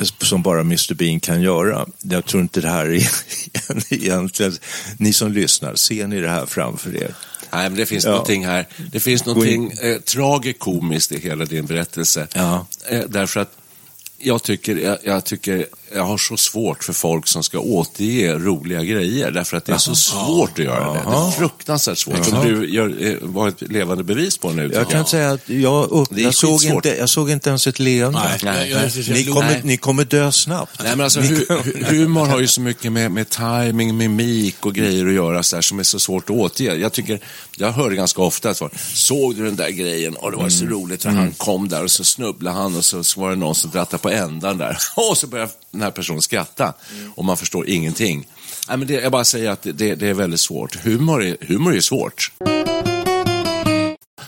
som 0.06 0.42
bara 0.44 0.60
Mr 0.62 0.94
Bean 0.94 1.20
kan 1.20 1.42
göra. 1.42 1.86
Jag 2.02 2.26
tror 2.26 2.42
inte 2.44 2.62
det 2.62 2.68
här 2.70 2.86
är 2.86 3.08
egentligen, 3.94 4.58
ni 4.98 5.14
som 5.14 5.32
lyssnar, 5.32 5.76
ser 5.76 6.08
ni 6.08 6.20
det 6.22 6.30
här 6.30 6.46
framför 6.46 6.96
er? 7.04 7.14
Nej, 7.54 7.70
men 7.70 7.76
det 7.78 7.86
finns 7.86 8.06
Ja. 8.06 8.12
någonting 8.12 8.46
här. 8.46 8.68
Det 8.92 9.00
finns 9.00 9.26
någonting 9.26 9.72
eh, 9.72 9.98
tragikomiskt 10.00 11.12
i 11.12 11.20
hela 11.20 11.46
din 11.46 11.66
berättelse. 11.66 12.28
Ja. 12.34 12.68
Eh, 12.90 13.04
därför 13.08 13.40
att 13.40 13.52
jag 14.18 14.44
tycker, 14.44 14.76
jag, 14.76 14.98
jag 15.04 15.26
tycker 15.26 15.68
jag 15.96 16.04
har 16.06 16.18
så 16.18 16.38
svårt 16.38 16.84
för 16.84 16.94
folk 16.94 17.28
som 17.28 17.44
ska 17.44 17.60
återge 17.60 18.34
roliga 18.38 18.84
grejer. 18.84 19.32
Därför 19.32 19.58
att 19.58 19.66
det 19.66 19.72
är 19.74 19.78
så 19.78 19.96
svårt 19.96 20.52
att 20.52 20.66
göra 20.66 20.94
det. 20.94 21.00
Det 21.10 21.16
är 21.18 21.32
fruktansvärt 21.32 21.98
svårt. 21.98 22.26
Som 22.26 22.46
du 22.46 22.70
gör, 22.74 23.06
eh, 23.08 23.16
var 23.22 23.48
ett 23.48 23.62
levande 23.62 24.04
bevis 24.04 24.38
på 24.38 24.52
nu. 24.52 24.72
Jag 24.74 24.90
kan 24.90 25.06
säga 25.06 25.32
att 25.32 25.50
jag, 25.50 25.92
upp, 25.92 26.10
jag, 26.12 26.34
såg 26.36 26.64
inte, 26.64 26.90
jag 27.00 27.10
såg 27.10 27.30
inte 27.32 27.50
ens 27.50 27.68
ett 27.68 27.80
leende. 27.80 28.20
Nej, 28.20 28.40
Nej, 28.44 28.70
jag- 28.70 28.82
jag- 28.84 28.92
nej. 28.96 29.04
jag- 29.08 29.14
Ni 29.16 29.22
jag- 29.22 29.34
kommer, 29.36 29.62
ni 29.64 29.78
kommer 29.78 30.06
dö 30.06 30.32
snabbt. 30.32 30.72
Nej, 30.84 30.96
men 30.96 31.04
alltså, 31.04 31.20
hu 31.20 31.46
hu- 31.46 31.86
humor 31.86 32.26
har 32.26 32.40
ju 32.40 32.48
så 32.48 32.62
mycket 32.62 32.92
med, 32.92 33.12
med 33.12 33.30
timing, 33.30 33.98
mimik 33.98 34.66
och 34.66 34.74
grejer 34.76 35.08
att 35.08 35.14
göra 35.14 35.44
så 35.44 35.56
här, 35.56 35.62
som 35.62 35.80
är 35.80 35.84
så 35.84 36.00
svårt 36.00 36.30
att 36.30 36.36
återge. 36.36 36.76
Jag, 36.76 36.94
tycker, 36.94 37.20
jag 37.58 37.72
hör 37.72 37.90
ganska 37.92 38.22
ofta 38.22 38.50
att 38.50 38.62
såg 38.94 39.36
du 39.36 39.46
den 39.46 39.56
där 39.56 39.70
grejen? 39.70 40.16
Och 40.16 40.32
det 40.32 40.38
var 40.38 40.50
så 40.50 40.66
roligt 40.66 41.02
för 41.04 41.10
han 41.10 41.32
kom 41.38 41.70
där 41.70 41.84
och 41.84 41.92
så 41.92 42.04
snubblade 42.04 42.58
han 42.58 42.76
och 42.78 42.86
så, 42.86 43.04
så 43.04 43.22
var 43.22 43.30
det 43.30 43.36
någon 43.36 43.56
som 43.56 43.72
drattade 43.72 44.02
på 44.02 44.10
ändan 44.10 44.58
där. 44.58 44.78
Och 45.10 45.18
så 45.18 45.28
började 45.28 45.52
den 45.82 45.86
här 45.86 45.92
personen 45.92 46.22
skratta 46.22 46.74
och 47.16 47.26
man 47.26 47.38
förstår 47.38 47.70
ingenting. 47.70 48.28
Nej, 48.68 48.78
men 48.78 48.88
det, 48.88 48.94
jag 48.94 49.12
bara 49.12 49.26
säger 49.26 49.50
att 49.50 49.62
det, 49.64 49.96
det 49.96 50.08
är 50.08 50.14
väldigt 50.14 50.40
svårt. 50.40 50.76
Humor 50.76 51.24
är, 51.24 51.38
humor 51.42 51.76
är 51.76 51.82
svårt. 51.82 52.32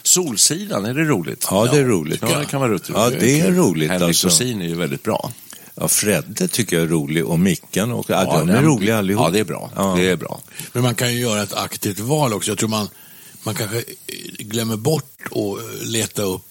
Solsidan, 0.03 0.85
är 0.85 0.93
det 0.93 1.03
roligt? 1.03 1.47
Ja, 1.51 1.65
det 1.71 1.79
är 1.79 1.83
roligt. 1.83 2.21
Ja, 2.21 2.39
det 2.39 2.45
kan 2.45 2.59
vara 2.61 2.71
roligt. 2.71 2.89
Ja, 2.93 3.09
det 3.09 3.41
är 3.41 3.51
roligt, 3.51 3.89
Henrik 3.89 4.07
alltså. 4.07 4.27
Dorsin 4.27 4.61
är 4.61 4.67
ju 4.67 4.75
väldigt 4.75 5.03
bra. 5.03 5.31
Ja, 5.75 5.87
Fredde 5.87 6.47
tycker 6.47 6.75
jag 6.75 6.85
är 6.85 6.89
rolig 6.89 7.25
och 7.25 7.39
Mickan 7.39 7.91
och 7.91 8.05
ja, 8.09 8.23
Ja, 8.23 8.39
de 8.39 8.49
är 8.49 8.61
roliga 8.61 8.97
allihop. 8.97 9.25
Ja, 9.25 9.31
det 9.31 9.39
är 9.39 9.43
bra. 9.43 9.71
Ja. 9.75 9.95
Det 9.97 10.09
är 10.09 10.15
bra. 10.15 10.41
Men 10.73 10.83
man 10.83 10.95
kan 10.95 11.13
ju 11.13 11.19
göra 11.19 11.43
ett 11.43 11.53
aktivt 11.53 11.99
val 11.99 12.33
också. 12.33 12.51
Jag 12.51 12.57
tror 12.57 12.69
man, 12.69 12.89
man 13.43 13.55
kanske 13.55 13.83
glömmer 14.39 14.77
bort 14.77 15.15
att 15.31 15.87
leta 15.87 16.21
upp 16.21 16.45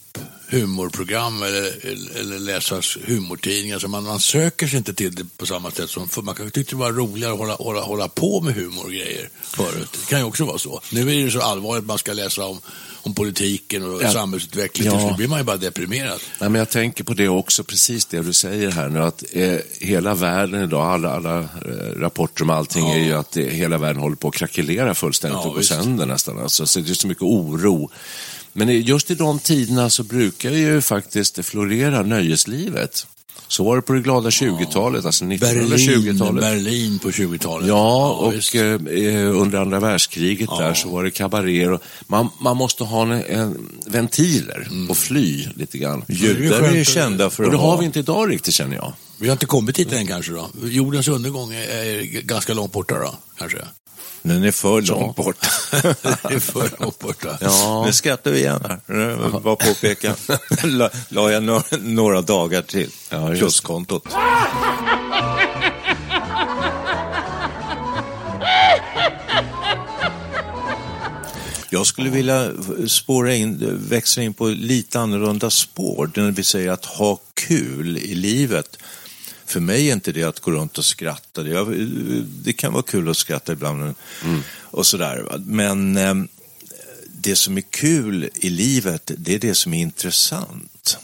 humorprogram 0.52 1.42
eller, 1.42 1.86
eller, 1.86 2.20
eller 2.20 2.38
läsa 2.38 2.80
humortidningar. 3.06 3.78
Så 3.78 3.88
man, 3.88 4.04
man 4.04 4.20
söker 4.20 4.66
sig 4.66 4.76
inte 4.78 4.94
till 4.94 5.14
det 5.14 5.24
på 5.36 5.46
samma 5.46 5.70
sätt 5.70 5.90
som 5.90 6.08
för 6.08 6.22
Man 6.22 6.34
kanske 6.34 6.54
tyckte 6.54 6.74
det 6.74 6.78
var 6.78 6.92
roligare 6.92 7.32
att 7.32 7.38
hålla, 7.38 7.54
hålla, 7.54 7.80
hålla 7.80 8.08
på 8.08 8.40
med 8.40 8.54
humor 8.54 8.84
och 8.84 8.90
grejer 8.90 9.28
förut. 9.42 9.88
Det 9.92 10.06
kan 10.10 10.18
ju 10.18 10.24
också 10.24 10.44
vara 10.44 10.58
så. 10.58 10.80
Nu 10.92 11.00
är 11.20 11.24
det 11.24 11.30
så 11.30 11.40
allvarligt 11.40 11.82
att 11.82 11.86
man 11.88 11.98
ska 11.98 12.12
läsa 12.12 12.44
om, 12.44 12.58
om 13.02 13.14
politiken 13.14 13.82
och 13.94 14.02
Ja. 14.02 14.12
samhällsutvecklingen. 14.12 14.94
Ja. 14.94 15.08
Så 15.10 15.16
blir 15.16 15.28
man 15.28 15.38
ju 15.38 15.44
bara 15.44 15.56
deprimerad. 15.56 16.20
Nej, 16.40 16.50
men 16.50 16.58
jag 16.58 16.70
tänker 16.70 17.04
på 17.04 17.14
det 17.14 17.28
också, 17.28 17.64
precis 17.64 18.06
det 18.06 18.20
du 18.22 18.32
säger 18.32 18.70
här 18.70 18.88
nu, 18.88 19.02
att 19.02 19.24
eh, 19.32 19.56
hela 19.78 20.14
världen 20.14 20.62
idag, 20.62 20.86
alla, 20.86 21.12
alla 21.12 21.38
eh, 21.38 21.46
rapporter 21.96 22.42
om 22.44 22.50
allting 22.50 22.90
är 22.90 22.98
ju 22.98 23.12
att 23.12 23.36
eh, 23.36 23.44
hela 23.44 23.78
världen 23.78 24.02
håller 24.02 24.16
på 24.16 24.28
att 24.28 24.34
krackelera 24.34 24.94
fullständigt 24.94 25.40
Ja, 25.42 25.48
och 25.48 25.54
gå 25.54 25.62
sönder 25.62 26.06
nästan. 26.06 26.38
Alltså, 26.38 26.66
så 26.66 26.80
det 26.80 26.90
är 26.90 26.94
så 26.94 27.06
mycket 27.08 27.22
oro. 27.22 27.90
Men 28.52 28.82
just 28.82 29.10
i 29.10 29.14
de 29.14 29.38
tiderna 29.38 29.90
så 29.90 30.02
brukar 30.02 30.50
ju 30.50 30.80
faktiskt 30.80 31.44
florera 31.44 32.02
nöjeslivet. 32.02 33.06
Så 33.48 33.64
var 33.64 33.76
det 33.76 33.82
på 33.82 33.92
det 33.92 34.00
glada 34.00 34.30
20-talet, 34.30 35.04
alltså 35.04 35.24
Berlin, 35.24 35.38
1920-talet. 35.38 36.40
Berlin 36.42 36.98
på 36.98 37.10
20-talet. 37.10 37.68
Ja, 37.68 38.10
och 38.10 38.34
visst. 38.34 38.54
eh, 38.54 38.62
eh, 38.62 39.40
under 39.40 39.58
andra 39.58 39.80
världskriget 39.80 40.48
Ja. 40.52 40.60
där 40.60 40.74
så 40.74 40.88
var 40.88 41.04
det 41.04 41.10
kabaréer. 41.10 41.72
och 41.72 41.82
Man, 42.06 42.28
man 42.40 42.56
måste 42.56 42.84
ha 42.84 43.02
en, 43.02 43.10
en 43.24 43.68
ventiler 43.86 44.68
och 44.88 44.96
fly 44.96 45.46
lite 45.56 45.78
grann. 45.78 46.04
Judar 46.08 46.60
är 46.62 46.72
ju 46.76 46.84
kända 46.84 47.30
för 47.30 47.42
Och 47.42 47.46
att 47.48 47.52
det 47.52 47.58
har 47.58 47.70
ha... 47.70 47.76
vi 47.76 47.84
inte 47.86 47.98
idag 47.98 48.30
riktigt 48.30 48.54
känner 48.54 48.76
jag. 48.76 48.92
Vi 49.18 49.28
har 49.28 49.32
inte 49.32 49.46
kommit 49.46 49.76
dit 49.76 49.92
än 49.92 50.06
kanske 50.06 50.32
då. 50.32 50.50
Jordens 50.64 51.08
undergång 51.08 51.52
är 51.54 52.20
ganska 52.22 52.54
långt 52.54 52.72
borta 52.72 52.94
då, 52.98 53.14
kanske. 53.38 53.58
Den 54.22 54.44
är 54.44 54.52
för 54.52 54.82
långt 54.82 55.16
bort. 55.16 55.36
det 55.70 55.78
är 56.34 56.38
för 56.38 56.70
långt 56.80 56.98
borta. 56.98 57.38
Ja. 57.40 57.82
Nu 57.86 57.92
skrattar 57.92 58.30
vi 58.30 58.38
igen 58.38 58.60
här. 58.68 59.40
Bara 59.40 59.56
påpeka. 59.56 60.14
La, 60.64 60.90
la 61.08 61.30
jag 61.32 61.42
några, 61.42 61.62
några 61.80 62.22
dagar 62.22 62.62
till. 62.62 62.90
Ja, 63.10 63.28
just. 63.30 63.40
Pluskontot. 63.40 64.04
Jag 71.70 71.86
skulle 71.86 72.10
vilja 72.10 72.50
spåra 72.86 73.34
in, 73.34 73.78
växla 73.88 74.22
in 74.22 74.34
på 74.34 74.46
lite 74.48 75.00
annorlunda 75.00 75.50
spår. 75.50 76.10
När 76.14 76.30
vi 76.30 76.44
säger 76.44 76.70
att 76.70 76.84
ha 76.84 77.18
kul 77.34 77.98
i 77.98 78.14
livet. 78.14 78.78
För 79.52 79.60
mig 79.60 79.88
är 79.88 79.92
inte 79.92 80.12
det 80.12 80.22
att 80.22 80.40
gå 80.40 80.50
runt 80.50 80.78
och 80.78 80.84
skratta. 80.84 81.42
Det, 81.42 81.64
det 82.44 82.52
kan 82.52 82.72
vara 82.72 82.82
kul 82.82 83.08
att 83.08 83.16
skratta 83.16 83.52
ibland 83.52 83.94
och 84.60 84.86
sådär. 84.86 85.38
Men 85.38 85.96
eh, 85.96 86.14
det 87.06 87.36
som 87.36 87.56
är 87.56 87.60
kul 87.60 88.28
i 88.34 88.50
livet, 88.50 89.10
det 89.16 89.34
är 89.34 89.38
det 89.38 89.54
som 89.54 89.74
är 89.74 89.80
intressant. 89.80 90.98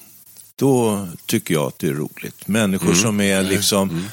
Då 0.57 1.09
tycker 1.27 1.55
jag 1.55 1.67
att 1.67 1.79
det 1.79 1.89
är 1.89 1.93
roligt. 1.93 2.49
Människor 2.49 2.95
som 2.95 3.21
är 3.21 3.43
liksom 3.43 4.05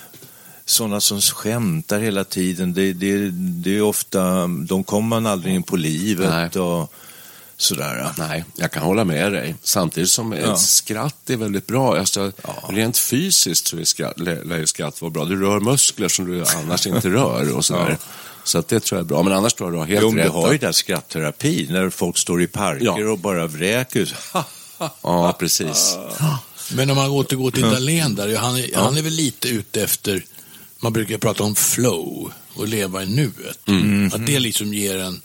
sådana 0.65 1.01
som 1.01 1.22
skämtar 1.22 2.00
hela 2.00 2.24
tiden, 2.24 2.74
det, 2.74 2.94
det, 2.94 3.30
det 3.32 3.77
är 3.77 3.82
ofta, 3.82 4.48
de 4.48 4.84
kommer 4.84 5.08
man 5.08 5.25
aldrig 5.25 5.56
in 5.56 5.63
på 5.63 5.75
livet 5.75 6.30
Nej. 6.30 6.62
och 6.62 6.94
sådär. 7.57 8.09
Nej, 8.17 8.45
jag 8.55 8.71
kan 8.71 8.83
hålla 8.83 9.03
med 9.05 9.31
dig. 9.31 9.55
Samtidigt 9.63 10.09
som 10.12 10.33
ett 10.33 10.39
Ja. 10.43 10.57
skratt 10.57 11.29
är 11.29 11.38
väldigt 11.38 11.67
bra. 11.67 11.97
Alltså, 11.97 12.31
Rent 12.69 12.97
fysiskt 12.97 13.67
så 13.67 13.77
är 13.77 13.83
skratt, 13.83 14.19
lär 14.19 14.57
ju 14.57 14.67
skratt 14.67 15.01
vara 15.01 15.12
bra. 15.12 15.25
Du 15.25 15.41
rör 15.41 15.59
muskler 15.59 16.07
som 16.07 16.25
du 16.25 16.43
annars 16.57 16.88
inte 16.88 17.09
rör 17.09 17.55
och 17.57 17.65
sådär. 17.65 17.97
Så 18.43 18.57
att 18.57 18.67
det 18.67 18.79
tror 18.79 18.97
jag 19.00 19.03
är 19.05 19.07
bra. 19.07 19.24
Men 19.24 19.33
annars 19.33 19.53
tror 19.53 19.69
jag 19.69 19.74
du 19.74 19.79
har 19.79 19.85
helt 19.85 20.01
Jo, 20.01 20.12
rätt. 20.17 20.24
du 20.25 20.29
har 20.29 20.51
ju 20.51 20.57
där 20.57 20.71
skrattterapi, 20.71 21.67
när 21.69 21.89
folk 21.89 22.17
står 22.17 22.41
i 22.41 22.47
parker 22.47 22.85
Ja. 22.85 23.09
och 23.12 23.19
bara 23.19 23.47
vräker. 23.47 24.15
Ja, 25.01 25.35
precis. 25.39 25.97
Men 26.74 26.89
om 26.89 26.95
man 26.97 27.09
återgår 27.09 27.51
till 27.51 27.62
Dahlén 27.62 28.15
där, 28.15 28.35
han 28.38 28.55
är, 28.57 28.69
han 28.75 28.97
är 28.97 29.01
väl 29.01 29.13
lite 29.13 29.47
ute 29.50 29.83
efter, 29.83 30.25
man 30.79 30.93
brukar 30.93 31.17
prata 31.17 31.43
om 31.43 31.55
flow 31.55 32.31
och 32.55 32.67
leva 32.67 33.03
i 33.03 33.05
nuet. 33.05 33.59
Att 34.13 34.25
det 34.25 34.39
liksom 34.39 34.74
ger 34.74 34.97
en 35.00 35.21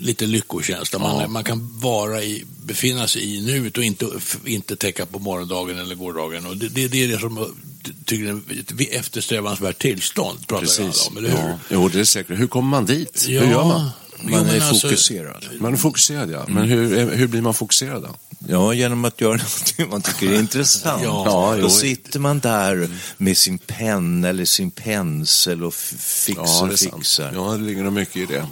lite 0.00 0.26
lyckokänsla. 0.26 0.98
Man, 0.98 1.32
man 1.32 1.44
kan 1.44 1.78
vara 1.80 2.22
i, 2.22 2.44
befinna 2.64 3.08
sig 3.08 3.36
i 3.36 3.40
nuet 3.40 3.78
och 3.78 3.84
inte, 3.84 4.06
inte 4.44 4.76
täcka 4.76 5.06
på 5.06 5.18
morgondagen 5.18 5.78
eller 5.78 5.94
gårdagen. 5.94 6.46
Och 6.46 6.56
det, 6.56 6.68
det, 6.68 6.88
det 6.88 7.04
är 7.04 7.08
det 7.08 7.18
som 7.18 7.36
är 7.38 8.40
ett 8.60 8.90
eftersträvansvärt 8.92 9.78
tillstånd, 9.78 10.46
pratar 10.46 10.66
precis. 10.66 11.08
om, 11.08 11.16
eller 11.16 11.28
hur? 11.30 11.38
Ja. 11.38 11.58
Jo, 11.68 11.88
det 11.88 12.00
är 12.00 12.04
säkert. 12.04 12.38
Hur 12.38 12.46
kommer 12.46 12.68
man 12.68 12.86
dit? 12.86 13.26
Ja. 13.28 13.40
Hur 13.40 13.50
gör 13.50 13.64
man? 13.64 13.90
Jo, 14.24 14.30
Man 14.30 14.46
men 14.46 14.54
är 14.54 14.60
alltså- 14.68 14.88
fokuserad. 14.88 15.44
Man 15.60 15.72
är 15.72 15.76
fokuserad, 15.76 16.30
ja. 16.30 16.44
Men 16.48 16.64
hur, 16.68 17.14
hur 17.14 17.26
blir 17.26 17.40
man 17.42 17.54
fokuserad 17.54 18.02
då? 18.02 18.14
Ja, 18.48 18.74
genom 18.74 19.04
att 19.04 19.20
göra 19.20 19.32
något 19.78 19.90
man 19.90 20.02
tycker 20.02 20.32
är 20.32 20.38
intressant. 20.38 21.02
Ja. 21.04 21.22
Ja, 21.26 21.56
jo. 21.56 21.62
Då 21.62 21.70
sitter 21.70 22.20
man 22.20 22.40
där 22.40 22.90
med 23.16 23.36
sin 23.38 23.58
penna 23.58 24.28
eller 24.28 24.44
sin 24.44 24.70
pensel 24.70 25.64
och 25.64 25.74
fixar 25.74 26.42
och 26.42 26.78
sant. 26.78 26.78
fixar. 26.78 27.32
Ja, 27.34 27.52
det 27.52 27.64
ligger 27.64 27.82
nog 27.82 27.92
mycket 27.92 28.16
i 28.16 28.26
det. 28.26 28.46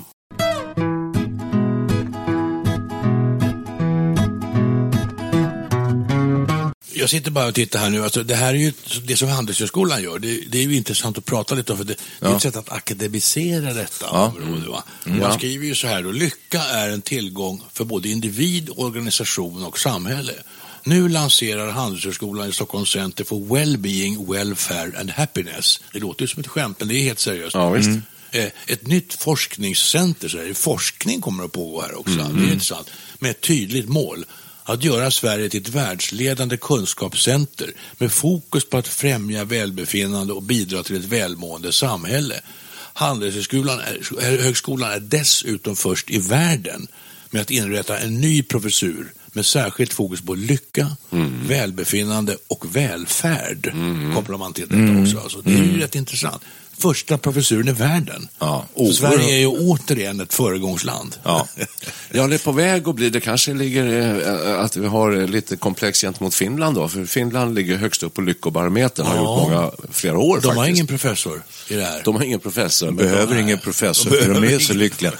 Jag 7.10 7.18
sitter 7.20 7.30
bara 7.30 7.46
och 7.46 7.54
tittar 7.54 7.78
här 7.78 7.90
nu. 7.90 8.04
Alltså, 8.04 8.22
det 8.22 8.34
här 8.34 8.54
är 8.54 8.58
ju 8.58 8.72
det 9.04 9.16
som 9.16 9.28
Handelshögskolan 9.28 10.02
gör. 10.02 10.18
Det, 10.18 10.40
det 10.48 10.58
är 10.58 10.62
ju 10.62 10.76
intressant 10.76 11.18
att 11.18 11.24
prata 11.24 11.54
lite 11.54 11.72
om. 11.72 11.78
För 11.78 11.84
det, 11.84 11.94
det 12.20 12.26
är 12.26 12.36
ett 12.36 12.42
sätt 12.42 12.56
att 12.56 12.72
akademisera 12.72 13.74
detta 13.74 14.10
område. 14.10 14.68
Va? 14.68 14.84
Man 15.04 15.32
skriver 15.34 15.66
ju 15.66 15.74
så 15.74 15.86
här 15.86 16.02
då. 16.02 16.10
Lycka 16.10 16.62
är 16.62 16.90
en 16.90 17.02
tillgång 17.02 17.62
för 17.72 17.84
både 17.84 18.08
individ, 18.08 18.70
organisation 18.76 19.64
och 19.64 19.78
samhälle. 19.78 20.32
Nu 20.84 21.08
lanserar 21.08 21.70
Handelshögskolan 21.70 22.48
i 22.48 22.52
Stockholms 22.52 22.90
Center 22.90 23.24
for 23.24 23.54
Wellbeing, 23.54 24.32
Welfare 24.32 24.92
and 25.00 25.10
Happiness. 25.10 25.80
Det 25.92 25.98
låter 25.98 26.22
ju 26.22 26.28
som 26.28 26.40
ett 26.40 26.46
skämt, 26.48 26.76
men 26.78 26.88
det 26.88 26.94
är 26.94 27.02
helt 27.02 27.18
seriöst. 27.18 27.54
Ja, 27.54 27.70
visst. 27.70 27.90
Eh, 28.30 28.48
Ett 28.66 28.86
nytt 28.86 29.14
forskningscenter, 29.14 30.28
så 30.28 30.38
här, 30.38 30.54
forskning 30.54 31.20
kommer 31.20 31.44
att 31.44 31.52
pågå 31.52 31.82
här 31.82 31.98
också. 31.98 32.20
Mm. 32.20 32.36
Det 32.36 32.48
är 32.48 32.52
intressant. 32.52 32.90
Med 33.18 33.30
ett 33.30 33.40
tydligt 33.40 33.88
mål. 33.88 34.24
Att 34.64 34.84
göra 34.84 35.10
Sverige 35.10 35.48
till 35.48 35.60
ett 35.60 35.68
världsledande 35.68 36.56
kunskapscenter 36.56 37.72
med 37.98 38.12
fokus 38.12 38.64
på 38.64 38.78
att 38.78 38.88
främja 38.88 39.44
välbefinnande 39.44 40.32
och 40.32 40.42
bidra 40.42 40.82
till 40.82 40.96
ett 40.96 41.04
välmående 41.04 41.72
samhälle. 41.72 42.40
Handelshögskolan 42.92 43.80
är, 43.80 44.42
högskolan 44.42 44.90
är 44.90 45.00
dessutom 45.00 45.76
först 45.76 46.10
i 46.10 46.18
världen 46.18 46.86
med 47.30 47.42
att 47.42 47.50
inrätta 47.50 47.98
en 47.98 48.20
ny 48.20 48.42
professur 48.42 49.12
med 49.32 49.46
särskilt 49.46 49.92
fokus 49.92 50.20
på 50.20 50.34
lycka, 50.34 50.96
välbefinnande 51.46 52.36
och 52.48 52.76
välfärd. 52.76 53.72
Kopplar 54.14 54.38
man 54.38 54.52
till 54.52 54.68
detta 54.68 55.02
också. 55.02 55.18
Alltså, 55.18 55.40
det 55.40 55.52
är 55.52 55.64
ju 55.64 55.80
rätt 55.80 55.94
intressant. 55.94 56.42
Första 56.80 57.18
professuren 57.18 57.68
i 57.68 57.72
världen. 57.72 58.28
Ja, 58.38 58.66
oerhört. 58.74 58.96
Sverige 58.96 59.34
är 59.34 59.38
ju 59.38 59.46
återigen 59.46 60.20
ett 60.20 60.34
föregångsland. 60.34 61.16
Ja. 61.24 61.48
Ja, 62.12 62.26
det 62.26 62.34
är 62.34 62.38
på 62.38 62.52
väg 62.52 62.88
att 62.88 62.94
bli, 62.94 63.10
det 63.10 63.20
kanske 63.20 63.54
ligger 63.54 64.18
eh, 64.48 64.60
att 64.60 64.76
vi 64.76 64.86
har 64.86 65.16
eh, 65.20 65.26
lite 65.28 65.56
komplex 65.56 66.00
gentemot 66.00 66.34
Finland 66.34 66.74
då, 66.76 66.88
för 66.88 67.04
Finland 67.04 67.54
ligger 67.54 67.76
högst 67.76 68.02
upp 68.02 68.14
på 68.14 68.20
lyckobarometern, 68.20 69.06
har 69.06 69.14
Ja. 69.16 69.20
gjort 69.20 69.50
många, 69.50 69.70
flera 69.92 70.18
år 70.18 70.36
De 70.36 70.42
faktiskt. 70.42 70.56
har 70.58 70.66
ingen 70.66 70.86
professor 70.86 71.42
i 71.68 71.74
det 71.74 71.84
här. 71.84 72.02
De 72.04 72.16
har 72.16 72.22
ingen 72.24 72.40
professor. 72.40 72.86
De 72.86 72.96
behöver 72.96 73.34
de- 73.34 73.40
ingen 73.40 73.58
professor 73.58 74.10
De 74.10 74.16
för 74.16 74.34
de 74.34 74.44
är 74.54 74.58
så 74.58 74.72
lyckliga. 74.74 75.12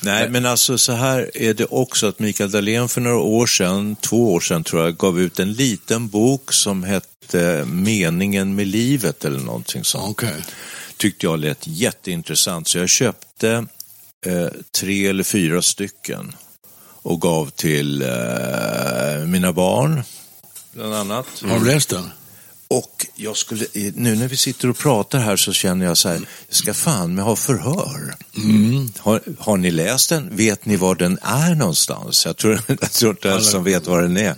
Nej, 0.00 0.30
men 0.30 0.46
alltså 0.46 0.78
så 0.78 0.92
här 0.92 1.30
är 1.34 1.54
det 1.54 1.64
också 1.64 2.06
att 2.06 2.18
Mikael 2.18 2.50
Dahlén 2.50 2.88
för 2.88 3.00
några 3.00 3.18
år 3.18 3.46
sedan, 3.46 3.96
två 4.00 4.32
år 4.34 4.40
sedan 4.40 4.64
tror 4.64 4.82
jag, 4.84 4.96
gav 4.96 5.20
ut 5.20 5.38
en 5.38 5.52
liten 5.52 6.08
bok 6.08 6.52
som 6.52 6.82
hette 6.82 7.64
Meningen 7.66 8.54
med 8.54 8.66
livet 8.66 9.24
eller 9.24 9.40
någonting 9.40 9.84
sånt. 9.84 10.08
Okej. 10.10 10.34
Tyckte 10.96 11.26
jag 11.26 11.38
lät 11.38 11.66
jätteintressant 11.66 12.68
så 12.68 12.78
jag 12.78 12.88
köpte 12.88 13.66
eh, 14.26 14.48
tre 14.80 15.06
eller 15.06 15.24
fyra 15.24 15.62
stycken 15.62 16.36
och 17.02 17.20
gav 17.20 17.50
till 17.50 18.02
eh, 18.02 18.08
mina 19.26 19.52
barn 19.52 20.02
bland 20.72 20.94
annat. 20.94 21.26
Har 21.42 21.58
du 21.58 21.66
läst 21.66 21.88
den? 21.88 22.10
Och 22.68 23.06
jag 23.14 23.36
skulle, 23.36 23.66
nu 23.94 24.16
när 24.16 24.28
vi 24.28 24.36
sitter 24.36 24.70
och 24.70 24.78
pratar 24.78 25.18
här 25.18 25.36
så 25.36 25.52
känner 25.52 25.86
jag 25.86 25.96
så 25.98 26.08
här, 26.08 26.20
jag 26.48 26.56
ska 26.56 26.74
fan 26.74 27.14
med 27.14 27.24
ha 27.24 27.36
förhör. 27.36 28.14
Har, 28.98 29.20
har 29.38 29.56
ni 29.56 29.70
läst 29.70 30.08
den? 30.08 30.36
Vet 30.36 30.64
ni 30.64 30.76
var 30.76 30.94
den 30.94 31.18
är 31.22 31.54
någonstans? 31.54 32.26
Jag 32.26 32.36
tror, 32.36 32.60
jag 32.80 32.92
tror 32.92 33.10
inte 33.10 33.28
ens 33.28 33.50
som 33.50 33.64
vet 33.64 33.86
var 33.86 34.02
den 34.02 34.16
är. 34.16 34.34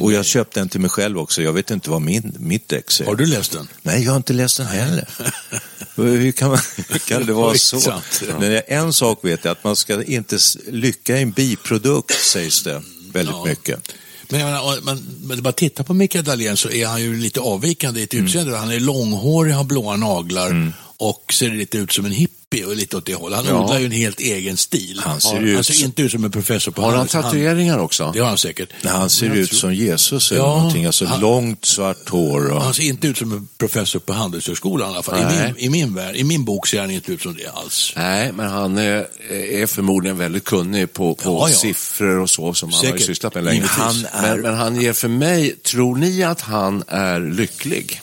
Och 0.00 0.12
jag 0.12 0.24
köpte 0.24 0.60
den 0.60 0.68
till 0.68 0.80
mig 0.80 0.90
själv 0.90 1.18
också, 1.18 1.42
jag 1.42 1.52
vet 1.52 1.70
inte 1.70 1.90
vad 1.90 2.02
min, 2.02 2.32
mitt 2.38 2.72
ex 2.72 3.00
är. 3.00 3.04
Har 3.04 3.14
du 3.14 3.26
läst 3.26 3.52
den? 3.52 3.68
Nej, 3.82 4.04
jag 4.04 4.12
har 4.12 4.16
inte 4.16 4.32
läst 4.32 4.56
den 4.56 4.66
heller. 4.66 5.08
Hur 5.96 6.32
kan, 6.32 6.48
man, 6.50 6.58
hur 6.88 6.98
kan 6.98 7.26
det 7.26 7.32
vara 7.32 7.54
så? 7.58 7.80
Ja. 7.86 8.00
Men 8.40 8.60
en 8.66 8.92
sak 8.92 9.18
vet 9.24 9.44
jag, 9.44 9.52
att 9.52 9.64
man 9.64 9.76
ska 9.76 10.02
inte 10.02 10.38
lycka 10.70 11.18
i 11.18 11.22
en 11.22 11.30
biprodukt, 11.30 12.20
sägs 12.24 12.62
det 12.62 12.82
väldigt 13.12 13.34
Ja. 13.34 13.44
mycket. 13.44 13.92
Men 14.30 14.40
jag 14.40 14.46
menar, 14.46 14.62
om 14.62 14.84
man, 14.84 15.16
men 15.22 15.42
bara 15.42 15.52
titta 15.52 15.84
på 15.84 15.94
Mikael 15.94 16.24
Dahlén 16.24 16.56
så 16.56 16.70
är 16.70 16.86
han 16.86 17.00
ju 17.02 17.16
lite 17.16 17.40
avvikande 17.40 18.00
i 18.00 18.02
ett 18.02 18.12
Mm. 18.14 18.26
utseende. 18.26 18.56
Han 18.56 18.70
är 18.70 18.80
långhårig, 18.80 19.52
har 19.54 19.64
blåa 19.64 19.96
naglar 19.96 20.46
mm 20.50 20.72
och 21.00 21.32
ser 21.32 21.50
lite 21.50 21.78
ut 21.78 21.92
som 21.92 22.04
en 22.06 22.12
hippie 22.12 22.64
och 22.64 22.76
lite 22.76 22.96
åt 22.96 23.06
det 23.06 23.14
hållet. 23.14 23.36
Han 23.38 23.46
Ja. 23.48 23.64
odlar 23.64 23.78
ju 23.78 23.84
en 23.86 23.90
helt 23.92 24.20
egen 24.20 24.56
stil. 24.56 25.00
Han 25.04 25.20
ser 25.20 25.40
ut 25.40 25.54
han 25.54 25.64
ser 25.64 25.84
inte 25.84 26.02
ut 26.02 26.12
som 26.12 26.24
en 26.24 26.30
professor 26.30 26.72
på 26.72 26.82
Har 26.82 26.92
han 26.96 27.06
tatueringar 27.06 27.78
också? 27.78 28.10
Det 28.14 28.20
har 28.20 28.28
han 28.28 28.38
säkert. 28.38 28.68
Nej, 28.82 28.92
han 28.92 29.10
ser 29.10 29.34
ut 29.34 29.52
som 29.54 29.74
Jesus 29.74 30.30
eller 30.32 30.40
Ja, 30.40 30.56
någonting, 30.56 30.84
alltså 30.86 31.04
han- 31.06 31.20
långt 31.20 31.64
svart 31.64 32.08
hår. 32.08 32.50
Och... 32.52 32.62
Han 32.62 32.74
ser 32.74 32.82
inte 32.82 33.06
ut 33.08 33.16
som 33.18 33.32
en 33.32 33.48
professor 33.58 33.98
på 34.00 34.12
Handelshögskolan 34.12 34.90
i 34.90 34.94
alla 34.94 35.02
fall. 35.02 35.18
I 35.20 35.24
min, 35.42 35.54
I 35.58 35.68
min 35.68 35.94
värld, 35.94 36.16
i 36.16 36.24
min 36.24 36.44
bok 36.44 36.66
ser 36.66 36.80
han 36.80 36.90
inte 36.90 37.12
ut 37.12 37.22
som 37.22 37.34
det 37.36 37.46
alls. 37.48 37.92
Nej, 37.96 38.32
men 38.32 38.48
han 38.50 38.78
är, 38.78 39.06
är 39.30 39.66
förmodligen 39.66 40.18
väldigt 40.18 40.44
kunnig 40.44 40.92
på, 40.92 41.14
på 41.14 41.30
Ja, 41.30 41.48
ja. 41.50 41.56
siffror 41.56 42.18
och 42.18 42.30
så 42.30 42.54
som 42.54 42.72
han 42.72 42.78
har 42.84 42.92
Säkert. 42.92 43.06
sysslat 43.06 43.34
med 43.34 43.44
länge. 43.44 43.64
Han 43.66 44.04
är- 44.12 44.22
men, 44.22 44.40
men 44.40 44.54
han 44.54 44.80
ger 44.80 44.92
för 44.92 45.08
mig, 45.08 45.56
tror 45.56 45.96
ni 45.96 46.22
att 46.22 46.40
han 46.40 46.84
är 46.88 47.20
lycklig? 47.20 48.00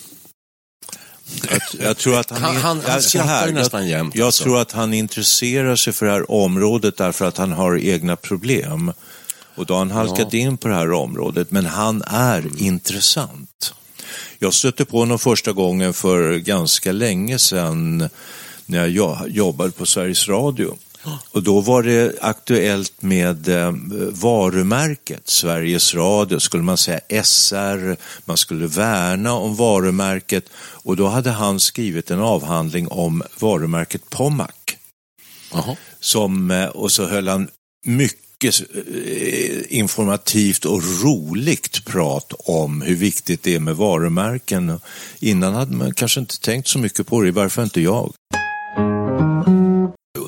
Jag, 1.49 1.61
jag 1.87 1.97
tror 1.97 2.19
att 2.19 2.29
han, 2.29 2.41
Han- 2.41 2.55
han- 2.55 2.81
han 2.87 3.01
skrattar 3.01 3.51
nästan 3.51 3.87
jämt, 3.87 4.15
Jag 4.15 4.25
alltså. 4.25 4.43
tror 4.43 4.59
att 4.61 4.71
han 4.71 4.93
intresserar 4.93 5.75
sig 5.75 5.93
för 5.93 6.05
det 6.05 6.11
här 6.11 6.31
området 6.31 6.97
därför 6.97 7.25
att 7.25 7.37
han 7.37 7.51
har 7.51 7.77
egna 7.77 8.15
problem. 8.15 8.93
Och 9.55 9.65
då 9.65 9.73
har 9.73 9.79
han 9.79 9.91
halkat 9.91 10.33
in 10.33 10.57
på 10.57 10.67
det 10.67 10.73
här 10.75 10.91
området, 10.91 11.51
men 11.51 11.65
han 11.65 12.01
är 12.07 12.61
intressant. 12.61 13.73
Jag 14.39 14.53
stötte 14.53 14.85
på 14.85 14.99
honom 14.99 15.19
första 15.19 15.51
gången 15.51 15.93
för 15.93 16.37
ganska 16.37 16.91
länge 16.91 17.39
sedan 17.39 18.09
när 18.65 18.77
jag 18.79 18.89
jo- 18.89 19.17
jobbade 19.27 19.71
på 19.71 19.85
Sveriges 19.85 20.27
Radio. 20.27 20.77
Och 21.31 21.43
då 21.43 21.61
var 21.61 21.83
det 21.83 22.15
aktuellt 22.21 23.01
med 23.01 23.47
eh, 23.47 23.73
varumärket 24.11 25.29
Sveriges 25.29 25.93
Radio, 25.93 26.39
skulle 26.39 26.63
man 26.63 26.77
säga 26.77 27.23
SR, 27.23 27.97
man 28.25 28.37
skulle 28.37 28.67
värna 28.67 29.33
om 29.33 29.55
varumärket 29.55 30.45
och 30.57 30.95
då 30.95 31.07
hade 31.07 31.31
han 31.31 31.59
skrivit 31.59 32.11
en 32.11 32.19
avhandling 32.19 32.87
om 32.87 33.23
varumärket 33.39 34.09
Pommac. 34.09 34.51
Jaha. 35.51 35.75
Som, 35.99 36.51
eh, 36.51 36.67
och 36.67 36.91
så 36.91 37.05
höll 37.05 37.27
han 37.27 37.47
mycket 37.85 38.25
eh, 38.43 39.77
informativt 39.79 40.65
och 40.65 40.83
roligt 41.03 41.85
prat 41.85 42.33
om 42.39 42.81
hur 42.81 42.95
viktigt 42.95 43.43
det 43.43 43.55
är 43.55 43.59
med 43.59 43.75
varumärken. 43.75 44.79
Innan 45.19 45.53
hade 45.53 45.75
man 45.75 45.93
kanske 45.93 46.19
inte 46.19 46.39
tänkt 46.39 46.67
så 46.67 46.79
mycket 46.79 47.07
på 47.07 47.21
det, 47.21 47.27
i 47.27 47.31
varje 47.31 47.49
fall 47.49 47.63
inte 47.63 47.81
jag. 47.81 48.13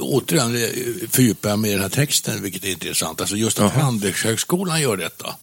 Återigen 0.08 0.56
eh, 0.64 0.70
fördjupar 1.12 1.50
jag 1.50 1.60
mig 1.60 1.70
i 1.72 1.74
den 1.74 1.82
här 1.82 1.90
texten, 1.90 2.44
vilket 2.44 2.64
är 2.64 2.70
intressant. 2.70 3.22
Alltså 3.22 3.36
just 3.36 3.60
att 3.60 3.74
Handelshögskolan 3.74 4.82
gör 4.82 4.98
detta. 4.98 5.36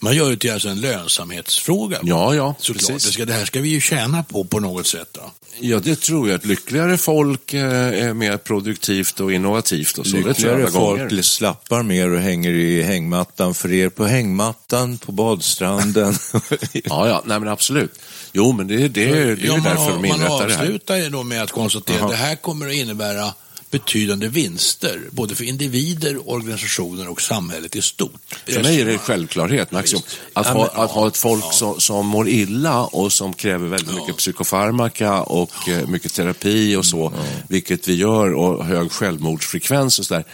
Man 0.00 0.16
gör 0.16 0.30
det 0.30 0.36
till 0.36 0.52
alltså 0.52 0.68
en 0.68 0.80
lönsamhetsfråga. 0.80 1.98
Ja, 2.02 2.34
ja, 2.34 2.54
Såklart. 2.58 2.86
precis. 2.88 3.06
Det, 3.06 3.12
ska, 3.12 3.24
det 3.24 3.32
här 3.32 3.44
ska 3.44 3.60
vi 3.60 3.68
ju 3.68 3.80
tjäna 3.80 4.22
på 4.22 4.44
på 4.44 4.60
något 4.60 4.86
sätt. 4.86 5.08
Då. 5.12 5.30
Ja, 5.60 5.78
det 5.80 6.00
tror 6.00 6.28
jag. 6.28 6.36
Ett 6.36 6.44
lyckligare 6.46 6.96
folk 6.98 7.54
eh, 7.54 7.62
är 8.06 8.14
mer 8.14 8.36
produktivt 8.36 9.20
och 9.20 9.32
innovativt 9.32 9.98
och 9.98 10.06
så. 10.06 10.16
Lyckligare 10.16 10.54
alla 10.56 10.70
gånger. 10.70 11.08
folk 11.08 11.24
slappar 11.24 11.82
mer 11.82 12.10
och 12.10 12.20
hänger 12.20 12.50
i 12.50 12.82
hängmattan 12.82 13.54
för 13.54 13.72
er 13.72 13.88
på 13.88 14.04
hängmattan, 14.06 14.98
på 14.98 15.12
badstranden. 15.12 16.14
Ja, 16.72 17.08
ja, 17.08 17.22
nej 17.26 17.40
men 17.40 17.48
absolut. 17.48 17.98
Jo, 18.32 18.52
men 18.52 18.68
det, 18.68 18.74
är- 18.74 18.78
det, 18.78 18.88
det 18.88 19.04
är 19.18 19.26
ju 19.36 19.46
Ja, 19.46 19.52
man, 19.56 19.62
därför 19.64 19.90
de 19.90 19.96
man 19.96 20.04
inrättar 20.04 20.46
det 20.48 20.54
här. 20.54 20.62
avslutar 20.62 20.96
ju 20.96 21.08
då 21.08 21.22
med 21.22 21.42
att 21.42 21.50
konstatera 21.50 22.04
att 22.04 22.10
det 22.10 22.16
här 22.16 22.36
kommer 22.36 22.66
att 22.68 22.74
innebära 22.74 23.34
betydande 23.70 24.28
vinster, 24.28 25.00
både 25.10 25.34
för 25.34 25.44
individer, 25.44 26.30
organisationer 26.30 27.08
och 27.08 27.22
samhället 27.22 27.76
i 27.76 27.82
stort. 27.82 28.20
För 28.46 28.62
mig 28.62 28.80
är 28.80 28.86
det 28.86 28.92
en 28.92 28.98
självklarhet, 28.98 29.70
Max. 29.72 29.92
Visst. 29.92 30.04
Att, 30.32 30.46
Ja, 30.46 30.52
ha, 30.52 30.84
att 30.84 30.90
ha 30.90 31.08
ett 31.08 31.16
folk 31.16 31.44
ja. 31.44 31.52
som, 31.52 31.80
som 31.80 32.06
mår 32.06 32.28
illa 32.28 32.84
och 32.84 33.12
som 33.12 33.34
kräver 33.34 33.68
väldigt 33.68 33.94
mycket 33.94 34.16
psykofarmaka 34.16 35.20
och 35.22 35.68
eh, 35.68 35.86
mycket 35.86 36.14
terapi 36.14 36.76
och 36.76 36.84
så, 36.84 37.12
vilket 37.48 37.88
vi 37.88 37.94
gör, 37.94 38.32
och 38.32 38.64
hög 38.64 38.92
självmordsfrekvens 38.92 39.98
och 39.98 40.06
sådär, 40.06 40.24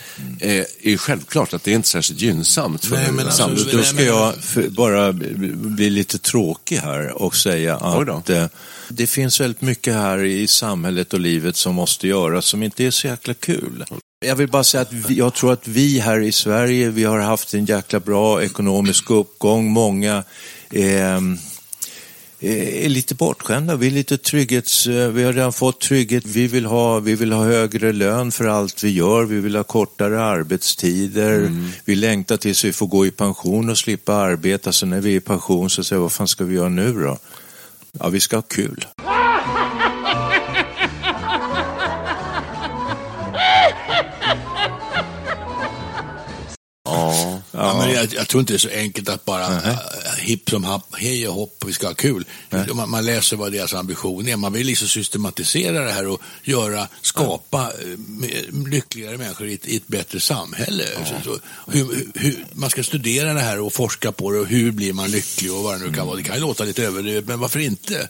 eh, 0.41 0.65
är 0.83 0.97
självklart 0.97 1.55
att 1.55 1.65
det 1.65 1.71
är 1.71 1.75
inte 1.75 1.89
särskilt 1.89 2.21
gynnsamt 2.21 2.85
för 2.85 2.97
Nej, 2.97 3.13
men 3.13 3.27
alltså. 3.27 3.49
Då 3.73 3.83
ska 3.83 4.03
jag 4.03 4.35
för, 4.45 4.69
bara 4.69 5.13
bli 5.13 5.91
lite 5.91 6.19
tråkig 6.19 6.77
här 6.77 7.23
och 7.23 7.37
säga 7.37 7.77
att 7.77 8.31
eh, 8.31 8.47
det 8.89 9.07
finns 9.07 9.41
väldigt 9.41 9.61
mycket 9.61 9.95
här 9.95 10.25
i 10.25 10.47
samhället 10.47 11.15
och 11.15 11.21
livet 11.21 11.57
som 11.57 11.75
måste 11.75 12.09
göras 12.09 12.45
som 12.47 12.63
inte 12.63 12.85
är 12.85 12.91
så 12.91 13.07
jäkla 13.07 13.35
kul. 13.35 13.85
Jag 14.25 14.37
vill 14.37 14.49
bara 14.49 14.65
säga 14.65 14.81
att 14.83 14.93
vi, 14.93 15.15
jag 15.15 15.35
tror 15.35 15.53
att 15.53 15.69
vi 15.69 15.99
här 15.99 16.21
i 16.21 16.33
Sverige, 16.33 16.89
vi 16.91 17.05
har 17.05 17.19
haft 17.19 17.55
en 17.55 17.65
jäkla 17.65 18.01
bra 18.01 18.43
ekonomisk 18.43 19.11
uppgång. 19.11 19.71
Många 19.71 20.25
ehm, 20.71 21.39
eh, 22.41 22.85
är 22.85 22.89
lite 22.89 23.15
bortskämda. 23.15 23.77
Vi 23.77 23.87
är 23.87 23.91
lite 23.91 24.19
trygghets... 24.19 24.87
eh, 24.87 25.11
Vi 25.11 25.23
har 25.25 25.33
redan 25.33 25.53
fått 25.53 25.81
trygghet. 25.81 26.27
Vi 26.27 26.47
vill, 26.47 26.65
ha, 26.67 27.01
vi 27.01 27.15
vill 27.15 27.33
ha 27.33 27.45
högre 27.45 27.93
lön 27.93 28.33
för 28.33 28.45
allt 28.47 28.85
vi 28.85 28.91
gör. 28.91 29.25
Vi 29.25 29.41
vill 29.41 29.57
ha 29.57 29.65
kortare 29.65 30.25
arbetstider. 30.25 31.53
Vi 31.85 31.95
längtar 31.95 32.37
tills 32.37 32.65
vi 32.65 32.73
får 32.73 32.87
gå 32.87 33.07
i 33.07 33.11
pension 33.11 33.71
och 33.71 33.79
slippa 33.79 34.15
arbeta. 34.15 34.73
Så 34.73 34.87
när 34.87 35.01
vi 35.01 35.13
är 35.13 35.17
i 35.17 35.21
pension 35.21 35.71
så 35.71 35.85
säger 35.85 35.99
vi, 36.01 36.03
vad 36.03 36.13
fan 36.13 36.29
ska 36.29 36.45
vi 36.45 36.55
göra 36.55 36.69
nu 36.69 36.93
då? 36.93 37.19
Ja, 38.01 38.09
vi 38.09 38.21
ska 38.21 38.37
ha 38.37 38.43
kul. 38.43 38.85
Ja. 47.69 47.79
Men 47.79 47.95
jag, 47.95 48.15
jag 48.15 48.29
tror 48.29 48.41
inte 48.41 48.53
det 48.53 48.57
är 48.57 48.59
så 48.59 48.69
enkelt 48.69 49.09
att 49.09 49.25
bara 49.25 49.47
äh, 49.47 49.79
hipp 50.19 50.51
som 50.51 50.65
happ, 50.65 50.87
hej 50.93 51.29
och 51.29 51.35
hopp, 51.35 51.65
vi 51.67 51.73
ska 51.73 51.87
ha 51.87 51.95
kul. 51.95 52.25
Man, 52.75 52.91
man 52.91 53.05
läser 53.07 53.37
vad 53.37 53.53
deras 53.53 53.75
ambition 53.75 54.29
är. 54.29 54.37
Man 54.37 54.53
vill 54.53 54.67
liksom 54.67 54.89
systematisera 54.89 55.85
det 55.85 55.93
här 55.93 56.07
och 56.07 56.23
göra, 56.43 56.89
skapa 57.03 57.73
eh, 57.81 57.87
me- 57.99 58.69
lyckligare 58.71 59.19
människor 59.19 59.47
i 59.49 59.55
ett, 59.55 59.67
i 59.67 59.77
ett 59.77 59.87
bättre 59.89 60.21
samhälle. 60.21 60.85
Så, 61.05 61.15
så, 61.25 61.39
hur, 61.71 62.07
hur, 62.15 62.45
man 62.53 62.71
ska 62.71 62.83
studera 62.83 63.35
det 63.35 63.41
här 63.41 63.61
och 63.61 63.73
forska 63.73 64.13
på 64.13 64.31
det 64.31 64.39
och 64.39 64.47
hur 64.47 64.71
blir 64.71 64.93
man 64.93 65.11
lycklig 65.11 65.53
och 65.53 65.63
vad 65.63 65.81
det 65.81 65.87
nu 65.87 65.93
kan 65.93 66.07
vara. 66.07 66.17
Det 66.17 66.23
kan 66.23 66.35
ju 66.35 66.41
låta 66.41 66.65
lite 66.65 66.85
överdrivet, 66.85 67.27
men 67.27 67.41
varför 67.41 67.59
inte? 67.61 68.09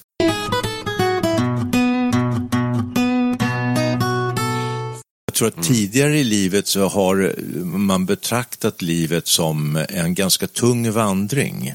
Tror 5.37 5.49
att 5.49 5.63
tidigare 5.65 6.19
i 6.19 6.25
livet 6.25 6.67
så 6.67 6.89
har 6.89 7.35
man 7.65 8.07
betraktat 8.07 8.83
livet 8.83 9.27
som 9.27 9.85
en 9.89 10.15
ganska 10.15 10.47
tung 10.47 10.93
vandring. 10.93 11.75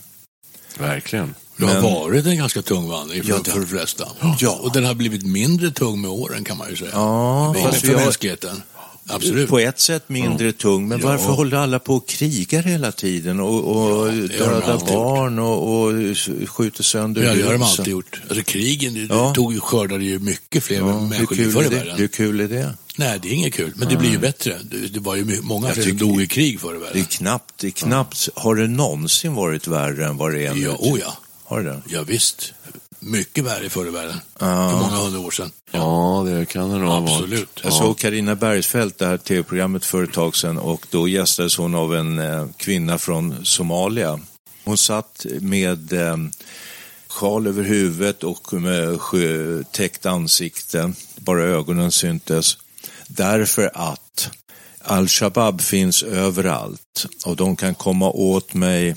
Verkligen. 0.80 1.36
Det 1.58 1.66
har 1.66 1.74
Men- 1.74 1.84
varit 1.84 2.26
en 2.26 2.38
ganska 2.38 2.62
tung 2.62 2.88
vandring 2.90 3.24
för, 3.24 3.30
Ja, 3.30 3.40
det- 3.46 3.52
för 3.52 3.60
de 3.60 3.68
flesta. 3.68 4.08
Ja. 4.40 4.60
Och 4.62 4.72
den 4.72 4.86
har 4.86 4.94
blivit 4.94 5.24
mindre 5.26 5.72
tung 5.72 6.02
med 6.02 6.12
åren 6.12 6.44
kan 6.44 6.58
man 6.58 6.70
ju 6.70 6.76
säga. 6.76 6.90
Ja, 6.94 7.54
För- 7.54 7.88
har- 7.94 7.96
mänskligheten. 8.06 8.62
Absolut. 9.08 9.50
På 9.50 9.60
ett 9.60 9.80
sätt 9.80 10.10
mindre 10.10 10.52
tung, 10.52 10.88
men 10.88 11.00
Ja. 11.00 11.08
varför 11.08 11.26
håller 11.32 11.58
alla 11.58 11.80
på 11.80 11.96
och 11.96 12.08
krigar 12.08 12.64
hela 12.64 12.92
tiden 12.92 13.40
och, 13.40 13.64
och 13.78 14.08
Ja, 14.08 14.12
dödar 14.12 14.80
barn 14.94 15.40
och, 15.40 15.82
och 15.84 15.94
skjuter 16.50 16.84
sönder 16.84 17.24
Ja, 17.24 17.34
det 17.34 17.42
har 17.44 17.54
de 17.54 17.64
alltid 17.64 17.88
gjort. 17.88 18.22
Alltså 18.30 18.44
krigen 18.44 19.08
Ja. 19.10 19.34
tog 19.34 19.62
skördade 19.64 20.04
ju 20.04 20.20
mycket 20.20 20.64
fler 20.64 20.78
Ja, 20.78 21.00
människor 21.02 21.36
förr 21.36 21.64
i 21.66 21.68
världen. 21.76 21.98
hur 21.98 22.08
kul 22.08 22.40
är 22.40 22.48
det? 22.48 22.74
Nej, 22.98 23.20
det 23.22 23.28
är 23.30 23.34
inget 23.34 23.54
kul. 23.54 23.74
Men 23.76 23.90
det 23.90 23.96
blir 23.96 24.10
ju 24.12 24.18
bättre. 24.18 24.58
Det, 24.94 25.00
var 25.00 25.16
ju 25.16 25.42
många 25.42 25.70
fler 25.70 25.84
som 25.84 25.98
dog 25.98 26.22
i 26.22 26.28
krig 26.28 26.60
förr 26.60 26.70
i 26.76 26.80
Det 26.80 26.84
är 26.84 26.88
världen. 26.88 27.06
knappt, 27.06 27.54
det 27.58 27.68
är 27.68 27.72
knappt. 27.72 28.30
Har 28.36 28.56
det 28.56 28.68
någonsin 28.68 29.34
varit 29.34 29.68
värre 29.68 30.06
än 30.06 30.18
vad 30.18 30.34
det 30.34 30.46
är 30.46 30.54
nu? 30.54 30.62
Ja, 30.62 30.76
oh 30.80 31.00
ja. 31.00 31.18
Har 31.44 31.62
det? 31.64 31.82
Ja, 31.90 32.02
visst. 32.04 32.54
Mycket 33.04 33.44
värre 33.44 33.70
förr 33.70 33.88
i 33.88 33.90
världen. 33.90 34.20
För 34.40 34.72
många 34.72 34.96
hundra 34.96 35.20
år 35.20 35.32
sedan. 35.32 35.52
Ja, 35.72 36.24
det 36.26 36.46
kan 36.46 36.70
det 36.70 36.78
nog 36.78 36.90
ha 36.90 37.00
varit. 37.00 37.14
Absolut. 37.14 37.60
Jag 37.64 37.74
såg 37.74 37.98
Karina 37.98 38.36
Bergsfeldt, 38.36 38.98
det 38.98 39.06
här 39.06 39.18
tv-programmet 39.18 39.86
för 39.86 40.04
ett 40.04 40.14
tag 40.14 40.36
sedan 40.36 40.58
och 40.58 40.86
då 40.90 41.08
gästades 41.08 41.58
hon 41.58 41.76
av 41.76 41.96
en 41.96 42.20
eh, 42.20 42.48
kvinna 42.58 42.98
från 42.98 43.46
Somalia. 43.46 44.20
Hon 44.64 44.78
satt 44.78 45.26
med 45.40 45.94
eh, 45.94 46.18
sjal 47.08 47.48
över 47.48 47.64
huvudet 47.64 48.24
och 48.24 48.54
med 48.54 49.00
täckt 49.72 50.06
ansikte, 50.06 50.94
bara 51.16 51.44
ögonen 51.44 51.92
syntes. 51.92 52.58
Därför 53.08 53.72
att 53.74 54.32
Al-Shabaab 54.84 55.62
finns 55.62 56.04
överallt 56.04 57.06
och 57.26 57.36
de 57.36 57.56
kan 57.56 57.76
komma 57.76 58.10
åt 58.10 58.54
mig. 58.54 58.96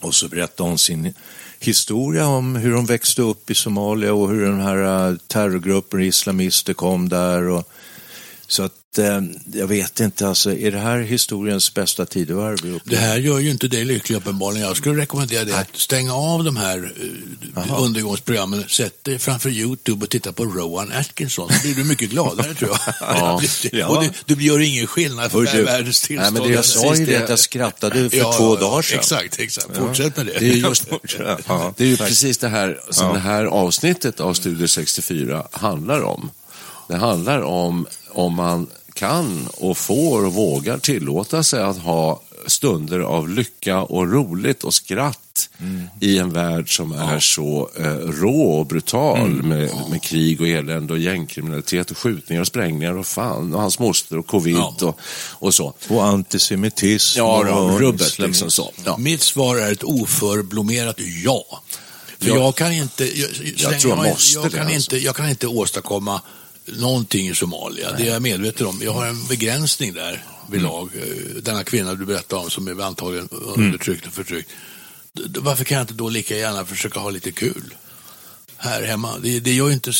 Och 0.00 0.14
så 0.14 0.28
berättade 0.28 0.68
hon 0.68 0.78
sin 0.78 1.14
historia 1.64 2.26
om 2.26 2.56
hur 2.56 2.72
de 2.72 2.86
växte 2.86 3.22
upp 3.22 3.50
i 3.50 3.54
Somalia 3.54 4.14
och 4.14 4.28
hur 4.30 4.46
den 4.46 4.60
här 4.60 5.08
äh, 5.08 5.16
terrorgruppen 5.16 6.00
islamister 6.00 6.72
kom 6.72 7.08
där. 7.08 7.48
Och, 7.48 7.68
så 8.52 8.62
att 8.62 8.98
eh, 8.98 9.20
jag 9.52 9.66
vet 9.66 10.00
inte, 10.00 10.28
alltså, 10.28 10.52
är 10.52 10.70
det 10.70 10.78
här 10.78 10.98
historiens 10.98 11.74
bästa 11.74 12.06
tidevarv 12.06 12.58
vi 12.62 12.80
Det 12.84 12.96
här 12.96 13.16
gör 13.16 13.38
ju 13.38 13.50
inte 13.50 13.68
dig 13.68 13.84
lycklig 13.84 14.16
uppenbarligen. 14.16 14.66
Jag 14.66 14.76
skulle 14.76 15.02
rekommendera 15.02 15.44
dig 15.44 15.54
att 15.54 15.76
stänga 15.76 16.14
av 16.14 16.44
de 16.44 16.56
här 16.56 16.92
uh, 17.56 17.82
undergångsprogrammen. 17.82 18.64
Sätt 18.68 19.04
dig 19.04 19.18
framför 19.18 19.50
YouTube 19.50 20.04
och 20.04 20.10
titta 20.10 20.32
på 20.32 20.44
Rowan 20.44 20.92
Atkinson. 20.92 21.52
Så 21.52 21.62
blir 21.62 21.74
du 21.74 21.84
mycket 21.84 22.10
gladare 22.10 22.54
tror 22.54 22.70
jag. 22.70 22.94
Ja. 23.72 23.88
och 23.88 24.02
det, 24.02 24.34
det 24.34 24.44
gör 24.44 24.60
ingen 24.60 24.86
skillnad 24.86 25.32
för 25.32 25.56
du- 25.56 25.64
världens 25.64 26.00
tillstånd. 26.00 26.34
Nej, 26.34 26.42
men 26.42 26.42
det 26.42 26.54
är 26.54 26.56
Jag 26.56 26.64
sa 26.64 26.94
ju 26.94 27.06
det 27.06 27.22
att 27.22 27.28
jag 27.28 27.38
skrattade 27.38 28.10
för 28.10 28.16
Ja, 28.16 28.32
två 28.32 28.56
dagar 28.56 28.82
sedan. 28.82 28.98
Exakt, 28.98 29.38
exakt. 29.38 29.76
Fortsätt 29.76 30.16
med 30.16 30.26
det. 30.26 30.38
Det 30.38 30.50
är 30.50 30.56
just 30.56 30.88
Det 31.76 31.84
är 31.84 31.88
ju 31.88 31.96
precis 31.96 32.38
det 32.38 32.48
här 32.48 32.80
som 32.90 33.14
det 33.14 33.20
här 33.20 33.44
avsnittet 33.44 34.20
av 34.20 34.34
Studio 34.34 34.66
64 34.66 35.46
handlar 35.50 36.02
om. 36.02 36.30
Det 36.88 36.96
handlar 36.96 37.40
om 37.40 37.86
om 38.14 38.34
man 38.34 38.66
kan 38.94 39.48
och 39.56 39.78
får 39.78 40.24
och 40.24 40.34
vågar 40.34 40.78
tillåta 40.78 41.42
sig 41.42 41.62
att 41.62 41.78
ha 41.78 42.22
stunder 42.46 43.00
av 43.00 43.28
lycka 43.28 43.82
och 43.82 44.12
roligt 44.12 44.64
och 44.64 44.74
skratt 44.74 45.48
i 46.00 46.18
en 46.18 46.30
värld 46.32 46.76
som 46.76 46.92
är 46.92 47.20
så 47.20 47.70
eh, 47.78 47.84
rå 47.94 48.52
och 48.58 48.66
brutal 48.66 49.28
med, 49.42 49.70
med 49.90 50.02
krig 50.02 50.40
och 50.40 50.48
elände 50.48 50.92
och 50.92 50.98
gängkriminalitet 50.98 51.90
och 51.90 51.98
skjutningar 51.98 52.40
och 52.40 52.46
sprängningar 52.46 52.98
och 52.98 53.06
fan 53.06 53.54
och 53.54 53.60
hans 53.60 53.78
moster 53.78 54.18
och 54.18 54.26
covid 54.26 54.56
Ja. 54.56 54.76
och, 54.80 54.98
och 55.46 55.54
så. 55.54 55.74
Och 55.88 56.04
antisemitism. 56.04 57.18
Ja, 57.18 57.44
då, 57.48 57.54
och 57.54 57.80
rubbet 57.80 58.18
liksom 58.18 58.50
så. 58.50 58.72
Ja. 58.84 58.96
Mitt 58.96 59.22
svar 59.22 59.56
är 59.56 59.72
ett 59.72 59.84
oförblommerat 59.84 60.96
ja. 61.24 61.44
För 62.18 62.28
Ja. 62.28 62.36
jag 62.36 62.54
kan 62.54 62.72
inte, 62.72 63.20
jag, 63.20 63.30
länge 63.40 63.78
tror 63.80 63.96
jag 63.96 64.06
jag, 64.06 64.12
måste 64.12 64.38
jag, 64.38 64.44
det, 64.44 64.50
kan 64.50 64.60
alltså. 64.66 64.76
inte, 64.76 64.96
jag 65.06 65.16
kan 65.16 65.28
inte 65.28 65.46
åstadkomma 65.46 66.20
någonting 66.80 67.28
i 67.28 67.34
Somalia. 67.34 67.92
Det 67.92 68.08
är 68.08 68.12
jag 68.12 68.22
medveten 68.22 68.66
om. 68.66 68.80
Jag 68.84 68.92
har 68.92 69.06
en 69.06 69.26
begränsning 69.26 69.94
där 69.94 70.24
vid 70.50 70.60
Mm. 70.60 70.72
lag. 70.72 70.90
Eh, 70.96 71.42
Denna 71.42 71.64
kvinna 71.64 71.94
du 71.94 72.04
berättade 72.06 72.42
om 72.42 72.50
som 72.50 72.68
är 72.68 72.82
antagligen 72.84 73.28
undertryckt 73.54 74.06
och 74.06 74.12
förtryckt. 74.12 74.50
Varför 75.38 75.64
kan 75.64 75.76
jag 75.78 75.82
inte 75.82 75.94
då 75.94 76.08
lika 76.08 76.36
gärna 76.36 76.64
försöka 76.64 77.00
ha 77.00 77.10
lite 77.10 77.32
kul? 77.32 77.74
Här 78.56 78.82
hemma. 78.82 79.10
Det, 79.22 79.40
det 79.40 79.52
gör 79.52 79.66
ju 79.68 79.74
inte 79.74 79.92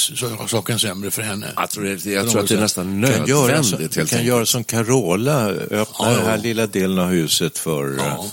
saken 0.48 0.78
sämre 0.78 1.10
för 1.10 1.22
henne. 1.22 1.46
Jag 1.56 1.70
tror, 1.70 1.84
det, 1.84 2.06
jag 2.06 2.30
tror 2.30 2.40
att 2.42 2.48
det 2.48 2.54
är 2.54 2.60
nästan 2.60 3.02
kan 3.06 3.26
göra, 3.26 3.46
nödvändigt 3.46 3.92
så, 3.92 3.98
kan 4.00 4.02
enkelt. 4.02 4.22
göra 4.24 4.46
som 4.46 4.64
Carola, 4.64 5.48
öppna 5.48 5.84
Ja, 5.98 6.10
den 6.10 6.24
här 6.26 6.36
ja. 6.36 6.42
lilla 6.42 6.66
delen 6.66 6.98
av 6.98 7.08
huset 7.08 7.58
för... 7.58 7.98
eh, 7.98 8.04
Ja. 8.06 8.30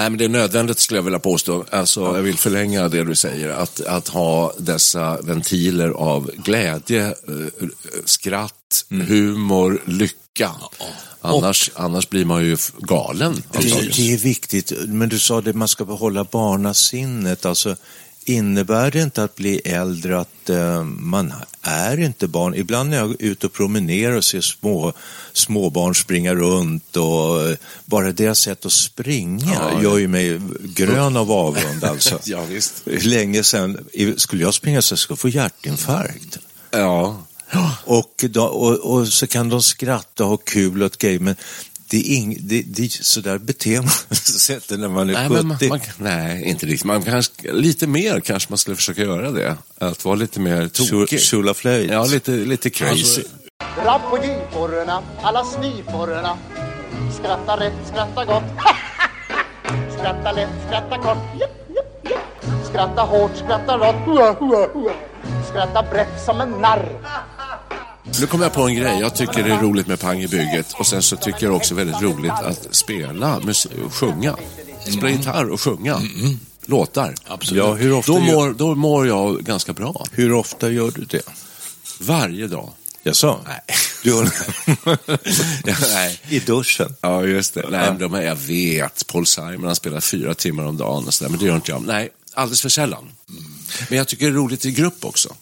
Nej, 0.00 0.10
men 0.10 0.18
det 0.18 0.24
är 0.24 0.28
nödvändigt 0.28 0.78
skulle 0.78 0.98
jag 0.98 1.02
vilja 1.02 1.18
påstå. 1.18 1.64
Alltså, 1.70 2.00
Jag 2.00 2.22
vill 2.22 2.38
förlänga 2.38 2.88
det 2.88 3.04
du 3.04 3.14
säger. 3.14 3.48
Att, 3.48 3.80
att 3.80 4.08
ha 4.08 4.52
dessa 4.58 5.20
ventiler 5.22 5.90
av 5.90 6.30
glädje, 6.36 7.06
eh, 7.06 7.14
skratt, 8.04 8.84
humor, 8.88 9.82
lycka. 9.86 10.50
Annars, 11.20 11.70
annars 11.74 12.08
blir 12.08 12.24
man 12.24 12.44
ju 12.44 12.56
galen. 12.78 13.42
Det, 13.52 13.58
det 13.96 14.12
är 14.12 14.18
viktigt, 14.18 14.72
men 14.86 15.08
du 15.08 15.18
sa 15.18 15.40
det, 15.40 15.52
man 15.52 15.68
ska 15.68 15.84
behålla 15.84 16.24
barnasinnet. 16.24 17.46
Alltså, 17.46 17.76
innebär 18.24 18.90
det 18.90 19.02
inte 19.02 19.24
att 19.24 19.36
bli 19.36 19.58
äldre 19.64 20.20
att 20.20 20.50
eh, 20.50 20.84
man 20.84 21.32
är 21.62 22.00
inte 22.00 22.28
barn? 22.28 22.54
Ibland 22.54 22.90
när 22.90 22.96
jag 22.96 23.10
är 23.10 23.16
ute 23.18 23.46
och 23.46 23.52
promenerar 23.52 24.16
och 24.16 24.24
ser 24.24 24.40
små, 24.40 24.92
småbarn 25.32 25.94
springa 25.94 26.34
runt 26.34 26.96
och 26.96 27.48
eh, 27.48 27.56
bara 27.84 28.12
deras 28.12 28.38
sätt 28.38 28.66
att 28.66 28.72
springa 28.72 29.54
Ja, 29.54 29.82
gör 29.82 29.98
ju 29.98 30.08
mig 30.08 30.40
grön 30.60 31.16
av 31.16 31.32
avund. 31.32 31.84
Alltså. 31.84 32.18
Ja, 32.24 32.44
visst. 32.44 32.82
Länge 32.84 33.44
sedan, 33.44 33.88
skulle 34.16 34.42
jag 34.42 34.54
springa 34.54 34.82
så 34.82 34.96
skulle 34.96 35.12
jag 35.12 35.18
få 35.18 35.28
hjärtinfarkt. 35.28 36.38
Ja. 36.70 37.26
Och, 37.84 38.24
då, 38.30 38.44
och, 38.44 38.78
och 38.78 39.08
så 39.08 39.26
kan 39.26 39.48
de 39.48 39.62
skratta 39.62 40.24
och 40.24 40.30
ha 40.30 40.36
kul 40.36 40.82
åt 40.82 40.98
grejer, 40.98 41.20
men 41.20 41.36
det 41.90 41.96
är 41.96 42.16
ing, 42.16 42.36
det, 42.40 42.62
det, 42.62 42.84
är 42.84 42.88
så 42.88 43.20
där 43.20 43.38
beter 43.38 43.80
man 43.82 44.16
sig 44.16 44.54
inte 44.54 44.76
när 44.76 44.88
man 44.88 45.10
är 45.10 45.12
Nej, 45.12 45.28
70. 45.28 45.34
men 45.34 45.46
man, 45.46 45.58
man, 45.68 45.80
nej, 45.96 46.44
inte 46.44 46.66
riktigt. 46.66 46.84
Man 46.84 47.02
kanske, 47.02 47.52
lite 47.52 47.86
mer 47.86 48.20
kanske 48.20 48.50
man 48.50 48.58
skulle 48.58 48.76
försöka 48.76 49.02
göra 49.02 49.30
det. 49.30 49.56
Att 49.78 50.04
vara 50.04 50.14
lite 50.14 50.40
mer 50.40 50.68
tokig. 50.68 51.20
Shula 51.20 51.54
Flöjt. 51.54 51.90
Ja, 51.90 52.04
lite, 52.04 52.30
lite 52.30 52.70
crazy. 52.70 53.22
Alltså, 53.58 54.10
på 54.10 54.16
giporna, 54.16 55.02
alla 55.22 55.44
snyporna. 55.44 56.38
Skratta 57.18 57.60
rätt, 57.60 57.88
skratta 57.92 58.24
gott. 58.24 58.42
skratta 59.98 60.32
lätt, 60.32 60.48
skratta 60.68 60.98
kort. 60.98 61.18
Skratta 62.70 63.02
hårt, 63.02 63.36
skratta 63.36 63.78
rått. 63.78 64.92
Skratta 65.50 65.82
brett 65.90 66.24
som 66.24 66.40
en 66.40 66.50
narr. 66.50 66.88
Nu 68.20 68.26
kommer 68.26 68.44
jag 68.44 68.52
på 68.52 68.62
en 68.62 68.74
grej. 68.74 69.00
Jag 69.00 69.14
tycker 69.14 69.42
det 69.44 69.50
är 69.54 69.60
roligt 69.60 69.86
med 69.86 70.00
Pang 70.00 70.20
i 70.22 70.28
bygget. 70.28 70.72
Och 70.72 70.86
sen 70.86 71.02
så 71.02 71.16
tycker 71.16 71.46
jag 71.46 71.56
också 71.56 71.74
väldigt 71.74 72.02
roligt 72.02 72.32
att 72.32 72.68
spela, 72.70 73.40
musik, 73.40 73.72
sjunga. 73.90 74.36
Spela 74.92 75.10
gitarr 75.10 75.50
och 75.50 75.60
sjunga. 75.60 76.00
Låtar. 76.66 77.14
Absolut. 77.26 77.64
Ja, 77.64 77.74
hur 77.74 77.92
ofta, 77.92 78.12
Då 78.12 78.18
gör, 78.18 78.34
mår, 78.34 78.52
då 78.54 78.74
mår 78.74 79.06
jag 79.06 79.40
ganska 79.44 79.72
bra. 79.72 80.04
hur 80.12 80.32
ofta 80.32 80.70
gör 80.70 80.90
du 80.94 81.04
det? 81.04 81.22
Varje 82.00 82.46
dag. 82.46 82.70
Jag 83.02 83.16
sa? 83.16 83.40
Nej. 83.46 83.60
Du 84.04 84.12
har... 84.14 84.28
Ja, 84.84 84.96
nej. 85.94 86.20
I 86.28 86.38
duschen? 86.38 86.94
Ja, 87.00 87.24
just 87.24 87.54
det. 87.54 87.64
Nej, 87.70 87.90
men 87.90 87.98
de 87.98 88.14
är, 88.14 88.22
jag 88.22 88.36
vet. 88.36 89.06
Paul 89.06 89.26
Simon 89.26 89.64
han 89.64 89.76
spelar 89.76 90.00
fyra 90.00 90.34
timmar 90.34 90.64
om 90.64 90.76
dagen 90.76 91.06
och 91.06 91.14
så 91.14 91.24
där, 91.24 91.30
men 91.30 91.38
det 91.40 91.46
gör 91.46 91.54
inte 91.56 91.70
jag. 91.70 91.86
Nej, 91.86 92.10
alldeles 92.34 92.60
för 92.60 92.68
sällan. 92.68 93.08
Men 93.88 93.98
jag 93.98 94.08
tycker 94.08 94.26
det 94.26 94.32
är 94.32 94.34
roligt 94.34 94.64
i 94.64 94.72
grupp 94.72 95.04
också. 95.04 95.34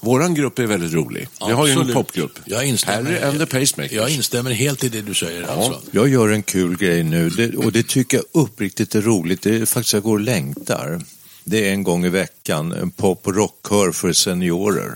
Våran 0.00 0.34
grupp 0.34 0.58
är 0.58 0.66
väldigt 0.66 0.92
rolig. 0.92 1.28
Vi 1.46 1.52
har 1.52 1.66
ju 1.66 1.72
en 1.72 1.78
Absolut. 1.78 1.94
popgrupp. 1.94 2.38
Jag 2.44 2.64
instämmer. 2.64 3.12
Harry 3.12 3.22
and 3.22 3.38
the 3.38 3.46
Pacemakers. 3.46 3.92
Jag 3.92 4.10
instämmer 4.10 4.50
helt 4.50 4.84
i 4.84 4.88
det 4.88 5.02
du 5.02 5.14
säger. 5.14 5.42
Alltså. 5.42 5.80
Jag 5.90 6.08
gör 6.08 6.28
en 6.28 6.42
kul 6.42 6.76
grej 6.76 7.02
nu 7.02 7.30
det, 7.30 7.56
och 7.56 7.72
det 7.72 7.86
tycker 7.88 8.16
jag 8.16 8.42
uppriktigt 8.42 8.94
är 8.94 9.02
roligt. 9.02 9.42
Det 9.42 9.56
är 9.56 9.66
faktiskt 9.66 9.92
jag 9.92 10.02
går 10.02 10.14
och 10.14 10.20
längtar. 10.20 11.02
Det 11.44 11.68
är 11.68 11.72
en 11.72 11.82
gång 11.82 12.04
i 12.04 12.08
veckan 12.08 12.72
en 12.72 12.90
pop 12.90 13.26
och 13.26 13.34
rockkör 13.34 13.92
för 13.92 14.12
seniorer. 14.12 14.94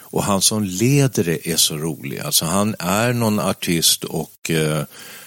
Och 0.00 0.24
han 0.24 0.42
som 0.42 0.64
leder 0.64 1.24
det 1.24 1.48
är 1.50 1.56
så 1.56 1.76
rolig. 1.76 2.18
Alltså 2.18 2.44
han 2.44 2.74
är 2.78 3.12
någon 3.12 3.40
artist 3.40 4.04
och 4.04 4.50
eh, 4.50 4.84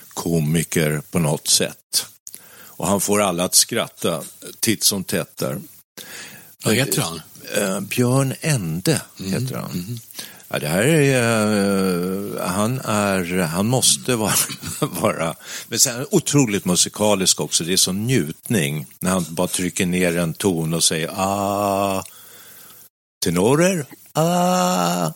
komiker 0.07 1.01
på 1.11 1.19
något 1.19 1.47
sätt. 1.47 2.05
Och 2.77 2.87
han 2.87 3.01
får 3.01 3.21
alla 3.21 3.43
att 3.43 3.55
skratta 3.55 4.21
titt 4.59 4.83
som 4.83 5.03
tätt 5.03 5.37
där. 5.37 5.61
Vad 6.63 6.75
heter 6.75 7.01
han? 7.01 7.21
Eh, 7.55 7.79
Björn 7.79 8.33
Ende 8.41 9.01
heter 9.17 9.55
han. 9.55 9.99
Ja, 10.47 10.59
det 10.59 10.67
här 10.67 10.83
är, 10.83 11.17
eh, 12.35 12.47
han 12.47 12.79
är, 12.79 13.39
han 13.39 13.67
måste 13.67 14.15
vara, 14.15 14.33
vara, 14.79 15.35
men 15.67 15.79
sen 15.79 16.05
otroligt 16.11 16.65
musikalisk 16.65 17.39
också. 17.39 17.63
Det 17.63 17.73
är 17.73 17.77
sån 17.77 18.07
njutning 18.07 18.85
när 18.99 19.11
han 19.11 19.25
bara 19.29 19.47
trycker 19.47 19.85
ner 19.85 20.17
en 20.17 20.33
ton 20.33 20.73
och 20.73 20.83
säger 20.83 21.09
ah, 21.15 22.03
tenorer, 23.25 23.85
ah. 24.13 25.11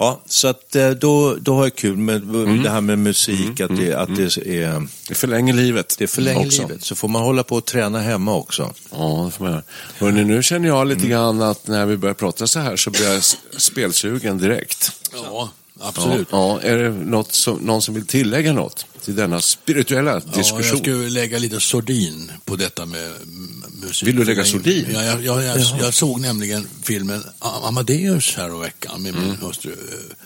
Ja, 0.00 0.20
så 0.26 0.48
att 0.48 0.76
eh, 0.76 0.90
då, 0.90 1.34
då 1.34 1.54
har 1.54 1.62
jag 1.62 1.74
kul 1.74 1.96
med 1.96 2.22
det 2.62 2.70
här 2.70 2.80
med 2.80 2.98
musik, 2.98 3.60
att, 3.60 3.76
det, 3.76 3.94
att 3.94 4.16
det 4.16 4.36
är... 4.36 4.86
Det 5.08 5.14
förlänger 5.14 5.54
livet. 5.54 5.94
Det 5.98 6.06
förlänger 6.06 6.46
också. 6.46 6.62
livet. 6.62 6.84
Så 6.84 6.94
får 6.94 7.08
man 7.08 7.22
hålla 7.22 7.42
på 7.42 7.56
och 7.56 7.64
träna 7.64 8.00
hemma 8.00 8.34
också. 8.34 8.72
Ja, 8.90 9.22
det 9.24 9.30
får 9.36 9.44
man 9.44 9.52
göra. 9.52 9.62
Hörrni, 9.98 10.24
nu 10.24 10.42
känner 10.42 10.68
jag 10.68 10.86
lite 10.86 11.06
grann 11.06 11.42
att 11.42 11.66
när 11.66 11.86
vi 11.86 11.96
börjar 11.96 12.14
prata 12.14 12.46
så 12.46 12.60
här 12.60 12.76
så 12.76 12.90
blir 12.90 13.12
jag 13.12 13.22
spelsugen 13.56 14.38
direkt. 14.38 14.92
Ja, 15.12 15.50
absolut. 15.80 16.28
Ja, 16.30 16.60
är 16.60 16.76
det 16.76 16.90
något 16.90 17.32
som, 17.32 17.58
någon 17.58 17.82
som 17.82 17.94
vill 17.94 18.06
tillägga 18.06 18.52
något 18.52 18.86
till 19.04 19.16
denna 19.16 19.40
spirituella 19.40 20.10
Ja, 20.12 20.20
diskussion? 20.20 20.66
jag 20.66 20.78
skulle 20.78 21.08
lägga 21.08 21.38
lite 21.38 21.60
sordin 21.60 22.32
på 22.44 22.56
detta 22.56 22.86
med 22.86 23.06
mm, 23.06 23.64
musik. 23.82 24.08
Vill 24.08 24.16
du 24.16 24.24
lägga 24.24 24.44
sordin? 24.44 24.86
Ja, 24.92 25.04
jag, 25.04 25.24
jag, 25.24 25.44
jag, 25.44 25.58
jag 25.80 25.94
såg 25.94 26.20
nämligen 26.20 26.66
filmen 26.82 27.22
Amadeus 27.38 28.34
här 28.36 28.54
och 28.54 28.62
veckan 28.62 29.02
med 29.02 29.14
min 29.14 29.36
hustru 29.36 29.72
eh, 29.72 30.16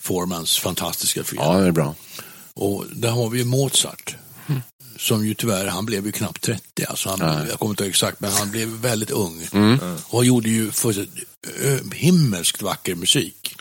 Formans 0.00 0.58
fantastiska 0.58 1.24
film. 1.24 1.42
Ja, 1.44 1.60
det 1.60 1.66
är 1.66 1.72
bra. 1.72 1.94
Och 2.54 2.84
där 2.92 3.10
har 3.10 3.30
vi 3.30 3.38
ju 3.38 3.44
Mozart. 3.44 4.16
Som 4.98 5.26
ju 5.26 5.34
tyvärr, 5.34 5.66
han 5.66 5.86
blev 5.86 6.06
ju 6.06 6.12
knappt 6.12 6.42
30. 6.42 6.84
Alltså 6.88 7.08
han, 7.08 7.46
jag 7.48 7.58
kommer 7.58 7.72
inte 7.72 7.82
ihåg 7.84 7.90
exakt, 7.90 8.20
men 8.20 8.32
han 8.32 8.50
blev 8.50 8.68
väldigt 8.68 9.10
ung. 9.10 9.48
Och 10.06 10.24
gjorde 10.24 10.48
ju 10.50 10.70
för, 10.70 11.06
himmelskt 11.94 12.62
vacker 12.62 12.94
musik. 12.94 13.56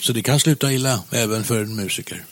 Så 0.00 0.12
det 0.12 0.22
kan 0.22 0.40
sluta 0.40 0.72
illa 0.72 1.00
även 1.10 1.44
för 1.44 1.60
en 1.62 1.74
musiker. 1.76 2.24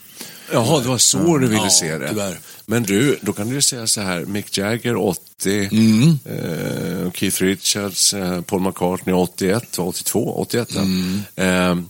Jaha, 0.53 0.81
det 0.81 0.87
var 0.87 0.97
så 0.97 1.37
du 1.37 1.47
ville 1.47 1.63
Ja, 1.63 1.69
se 1.69 1.97
det. 1.97 2.09
tyvärr. 2.09 2.39
Men 2.65 2.83
du, 2.83 3.19
då 3.21 3.33
kan 3.33 3.49
du 3.49 3.61
säga 3.61 3.87
så 3.87 4.01
här, 4.01 4.25
Mick 4.25 4.57
Jagger 4.57 4.95
80, 4.95 5.69
Mm. 5.71 6.19
eh, 6.25 7.11
Keith 7.11 7.41
Richards, 7.43 8.13
eh, 8.13 8.41
Paul 8.41 8.61
McCartney 8.61 9.15
81, 9.15 9.79
82, 9.79 10.33
81. 10.37 10.69
ja. 10.75 10.81
Mm. 10.81 11.21
Eh, 11.35 11.85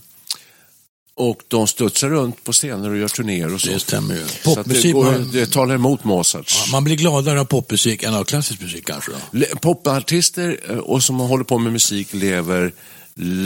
och 1.18 1.40
de 1.48 1.66
studsar 1.66 2.08
runt 2.08 2.44
på 2.44 2.52
scener 2.52 2.90
och 2.90 2.96
gör 2.96 3.08
turnéer 3.08 3.54
och 3.54 3.60
så. 3.60 3.68
Det 3.68 3.80
stämmer 3.80 4.14
ju. 4.14 4.22
Att 4.22 4.28
det, 4.44 4.54
Popmusik, 4.54 4.92
går, 4.94 5.32
det 5.32 5.46
talar 5.52 5.74
emot 5.74 6.04
Mozarts. 6.04 6.72
Man 6.72 6.84
blir 6.84 6.96
gladare 6.96 7.40
av 7.40 7.44
popmusik 7.44 8.02
än 8.02 8.14
av 8.14 8.24
klassisk 8.24 8.60
musik 8.60 8.86
kanske 8.86 9.10
då? 9.30 9.46
Popartister 9.60 10.60
eh, 10.68 10.76
och 10.76 11.02
som 11.02 11.16
håller 11.20 11.44
på 11.44 11.58
med 11.58 11.72
musik 11.72 12.08
lever 12.12 12.72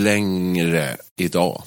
längre 0.05 0.97
idag 1.17 1.63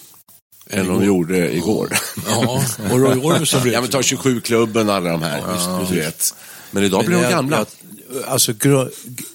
än 0.69 0.87
de 0.87 1.05
gjorde 1.05 1.55
igår. 1.55 1.97
Ja, 2.29 2.63
och 2.91 2.99
Roy 2.99 3.19
Orbison 3.19 3.61
blev 3.63 3.73
Ja, 3.73 3.81
men 3.81 3.89
ta 3.89 4.01
27-klubben 4.01 4.89
alla 4.89 5.09
de 5.11 5.21
här. 5.21 5.41
du 5.89 5.95
vet. 5.95 6.33
Men 6.71 6.83
idag 6.83 7.05
blir 7.05 7.17
de 7.21 7.29
gamla. 7.29 7.57
jag- 7.57 8.23
alltså, 8.27 8.53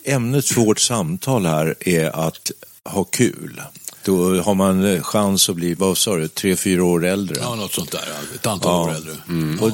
ämnet 0.04 0.46
för 0.48 0.60
vårt 0.60 0.80
samtal 0.80 1.46
här 1.46 1.74
är 1.80 2.26
att 2.28 2.50
ha 2.84 3.04
kul. 3.04 3.62
Då 4.04 4.40
har 4.42 4.54
man 4.54 4.84
eh, 4.84 5.02
chans 5.02 5.48
att 5.48 5.56
bli, 5.56 5.74
vad 5.74 5.98
sa 5.98 6.16
du, 6.16 6.28
tre, 6.28 6.56
fyra 6.56 6.84
år 6.84 7.04
äldre. 7.06 7.36
Ja, 7.40 7.54
något 7.54 7.72
sånt 7.72 7.90
där. 7.92 8.04
ja. 8.08 8.34
Ett 8.34 8.46
antal 8.46 8.88
år 8.88 8.94
äldre. 8.94 9.12
Och 9.60 9.70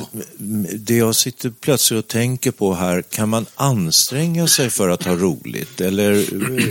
det 0.75 0.97
jag 0.97 1.14
sitter 1.14 1.51
plötsligt 1.61 1.99
och 2.05 2.09
tänker 2.09 2.51
på 2.51 2.75
här, 2.75 3.03
kan 3.03 3.29
man 3.29 3.47
anstränga 3.55 4.47
sig 4.47 4.71
för 4.71 4.88
att 4.88 5.03
ha 5.05 5.14
roligt? 5.14 5.81
Eller 5.81 6.12
eh, 6.12 6.64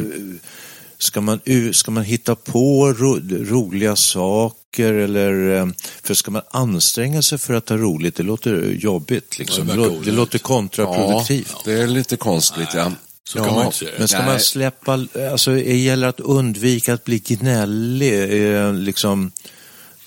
ska 1.03 1.21
man, 1.21 1.39
ska 1.73 1.91
man 1.91 2.03
hitta 2.03 2.35
på 2.35 2.93
ro, 2.97 3.19
roliga 3.29 3.95
saker? 3.95 4.93
Eller, 4.93 5.55
eh, 5.57 5.67
för 6.03 6.13
ska 6.13 6.31
man 6.31 6.41
anstränga 6.51 7.21
sig 7.21 7.37
för 7.37 7.53
att 7.53 7.69
ha 7.69 7.77
roligt, 7.77 8.15
det 8.15 8.23
låter 8.23 8.71
jobbigt. 8.79 9.39
Liksom. 9.39 9.67
Ja, 9.69 9.75
Det, 9.75 9.89
det 9.89 10.05
det 10.05 10.11
låter 10.11 10.39
kontraproduktivt. 10.39 11.55
det 11.65 11.73
är 11.73 11.87
lite 11.87 12.17
konstigt. 12.17 12.67
Ja. 12.73 12.91
Så 13.29 13.37
kan 13.43 13.53
man 13.55 13.65
inte 13.65 13.77
säga. 13.77 13.91
Men 13.97 14.07
ska 14.07 14.17
Nej. 14.17 14.27
man 14.27 14.39
släppa, 14.39 15.07
alltså 15.31 15.51
det 15.51 15.77
gäller 15.77 16.07
att 16.07 16.19
undvika 16.19 16.93
att 16.93 17.03
bli 17.03 17.19
gnällig, 17.19 18.53
eh, 18.55 18.73
liksom, 18.73 19.31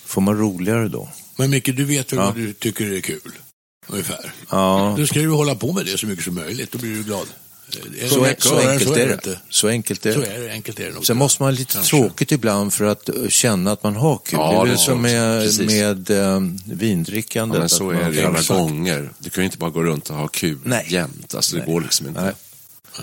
får 0.06 0.20
man 0.20 0.38
roligare 0.38 0.88
då? 0.88 1.08
Men 1.36 1.50
Micke, 1.50 1.76
du 1.76 1.84
vet 1.84 2.12
väl 2.12 2.18
Ja. 2.18 2.24
vad 2.26 2.34
du 2.36 2.52
tycker 2.52 2.92
är 2.92 3.00
kul? 3.00 3.32
Ungefär. 3.88 4.32
Ja, 4.50 4.94
Då 4.98 5.06
ska 5.06 5.20
du 5.20 5.30
hålla 5.30 5.54
på 5.54 5.72
med 5.72 5.86
det 5.86 5.98
så 5.98 6.06
mycket 6.06 6.24
som 6.24 6.34
möjligt, 6.34 6.72
då 6.72 6.78
blir 6.78 6.94
du 6.94 7.02
glad. 7.02 7.26
Eh, 8.00 8.08
så, 8.08 8.14
så 8.14 8.24
enkelt 8.68 8.96
är 8.96 9.06
det. 9.06 9.12
inte. 9.12 9.38
Så 9.50 9.68
enkelt 9.68 10.06
är 10.06 10.12
Så 10.12 10.20
det. 10.20 10.26
är 10.26 10.40
det, 10.40 10.50
enkelt 10.52 10.80
är 10.80 10.86
det 10.86 10.92
nog. 10.92 11.06
Sen 11.06 11.16
måste 11.16 11.42
man 11.42 11.52
ha 11.52 11.58
lite 11.58 11.82
tråkigt 11.82 12.32
ibland 12.32 12.72
för 12.72 12.84
att 12.84 13.08
eh, 13.08 13.14
känna 13.28 13.72
att 13.72 13.82
man 13.82 13.96
har 13.96 14.20
kul. 14.24 14.38
Ja, 14.38 14.50
det 14.50 14.56
är 14.56 14.58
det 14.58 14.64
väl 14.64 14.72
är 14.72 14.76
som 14.76 14.94
så. 14.94 15.00
med, 15.00 15.42
Precis. 15.42 15.66
med 15.70 16.10
eh, 16.10 16.16
Ja, 16.16 16.40
vindrickandet. 16.64 17.58
men 17.60 17.68
så 17.68 17.90
att 17.90 17.96
är 17.96 18.10
det 18.10 18.24
alla 18.26 18.42
gånger. 18.42 19.10
Du 19.18 19.30
kan 19.30 19.42
ju 19.42 19.46
inte 19.46 19.58
bara 19.58 19.70
gå 19.70 19.82
runt 19.82 20.10
och 20.10 20.16
ha 20.16 20.28
kul 20.28 20.58
Nej. 20.64 20.86
jämt. 20.88 21.34
Alltså, 21.34 21.56
det 21.56 21.66
går 21.66 21.80
liksom 21.80 22.06
inte. 22.08 22.20
Nej. 22.22 22.32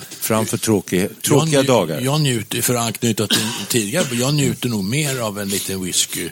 Framför 0.10 0.58
tråkiga, 0.58 1.08
tråkiga 1.26 1.54
jag, 1.54 1.66
dagar. 1.66 2.02
Jag 2.02 2.22
njuter, 2.22 2.62
för 2.62 2.76
att 2.76 2.82
anknyta 2.86 3.28
till 3.28 3.50
tidigare, 3.70 4.06
jag 4.16 4.34
njuter 4.34 4.70
nog 4.70 4.84
mer 4.84 5.20
av 5.20 5.40
en 5.40 5.50
liten 5.50 5.84
whisky 5.84 6.30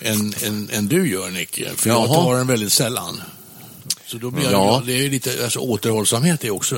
än, 0.00 0.34
än, 0.42 0.70
än 0.72 0.88
du 0.88 1.08
gör 1.10 1.30
Nicke. 1.30 1.70
För 1.76 1.90
jag 1.90 1.98
Jaha. 2.08 2.14
tar 2.24 2.36
den 2.36 2.46
väldigt 2.46 2.72
sällan. 2.72 3.20
Så 4.06 4.16
då 4.18 4.30
blir 4.30 4.44
jag, 4.44 4.52
Ja. 4.52 4.82
det 4.86 5.04
är 5.04 5.10
lite, 5.10 5.30
alltså 5.44 5.58
återhållsamhet 5.58 6.44
är 6.44 6.50
också 6.50 6.76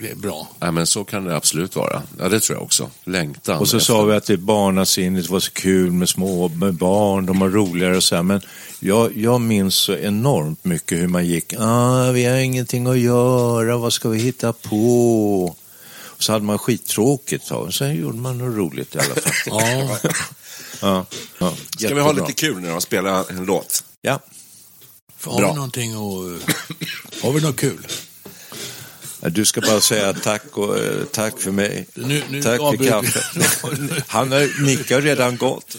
eh, 0.00 0.16
bra. 0.16 0.48
Nej, 0.58 0.72
men 0.72 0.86
så 0.86 1.04
kan 1.04 1.24
det 1.24 1.36
absolut 1.36 1.76
vara. 1.76 2.02
Ja, 2.18 2.28
det 2.28 2.40
tror 2.40 2.56
jag 2.58 2.62
också. 2.64 2.90
Längtan. 3.04 3.58
Och 3.58 3.68
så 3.68 3.76
efter- 3.76 3.86
sa 3.92 4.04
vi 4.04 4.14
att 4.16 4.24
det 4.26 4.32
är 4.32 4.36
barnasinnigt, 4.36 5.26
det 5.26 5.32
var 5.32 5.40
så 5.40 5.50
kul 5.52 5.90
med 5.92 6.08
små 6.08 6.48
med 6.48 6.74
barn, 6.74 7.26
de 7.26 7.40
har 7.40 7.48
roligare 7.48 7.96
och 7.96 8.02
så 8.04 8.14
här. 8.16 8.22
Men 8.22 8.40
jag, 8.80 9.16
jag 9.16 9.40
minns 9.40 9.74
så 9.74 9.96
enormt 9.96 10.64
mycket 10.64 10.98
hur 10.98 11.08
man 11.08 11.26
gick, 11.26 11.54
ah, 11.58 12.10
vi 12.10 12.24
har 12.24 12.36
ingenting 12.36 12.86
att 12.86 12.98
göra, 12.98 13.76
vad 13.76 13.92
ska 13.92 14.08
vi 14.08 14.18
hitta 14.18 14.52
på? 14.52 15.56
Och 16.04 16.22
så 16.22 16.32
hade 16.32 16.44
man 16.44 16.58
skittråkigt, 16.58 17.46
så. 17.46 17.56
och 17.56 17.74
sen 17.74 17.96
gjorde 17.96 18.18
man 18.18 18.38
något 18.38 18.56
roligt 18.56 18.94
i 18.94 18.98
alla 18.98 19.14
fall. 19.20 19.32
Ja. 19.46 19.98
ja, 20.80 21.06
ja, 21.38 21.52
Ska 21.78 21.94
vi 21.94 22.00
ha 22.00 22.12
lite 22.12 22.32
kul 22.32 22.60
när 22.60 22.70
de 22.70 22.80
spelar 22.80 23.24
en 23.30 23.44
låt? 23.44 23.84
Ja. 24.02 24.18
Har 25.24 25.38
Bra. 25.38 25.48
vi 25.48 25.54
någonting 25.54 25.90
att... 25.92 27.22
Har 27.22 27.32
vi 27.32 27.40
något 27.40 27.56
kul? 27.56 27.86
Du 29.22 29.44
ska 29.44 29.60
bara 29.60 29.80
säga 29.80 30.12
tack, 30.12 30.42
och, 30.52 30.78
eh, 30.78 31.04
tack 31.12 31.40
för 31.40 31.50
mig. 31.50 31.86
Nu- 31.94 32.22
nu 32.30 32.42
tack 32.42 32.58
för 32.58 32.88
kaffet. 32.88 33.24
Han 34.06 34.32
har, 34.32 34.62
Micke 34.64 34.90
har 34.90 35.00
redan 35.00 35.36
gått. 35.36 35.76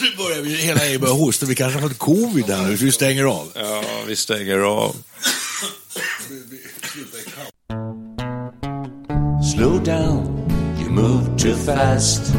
Nu 0.00 0.16
börjar 0.16 0.40
vi, 0.42 0.56
hela 0.56 0.86
er 0.86 0.98
börjar 0.98 1.14
hosta. 1.14 1.46
Vi 1.46 1.54
kanske 1.54 1.80
har 1.80 1.88
fått 1.88 1.98
covid 1.98 2.44
här 2.50 2.62
nu, 2.62 2.78
så 2.78 2.84
vi 2.84 2.92
stänger 2.92 3.24
av. 3.24 3.48
Ja, 3.54 3.84
vi 4.06 4.16
stänger 4.16 4.58
av. 4.58 4.96
Slow 9.54 9.82
down, 9.84 10.46
you 10.80 10.90
move 10.90 11.38
too 11.38 11.54
fast. 11.56 12.34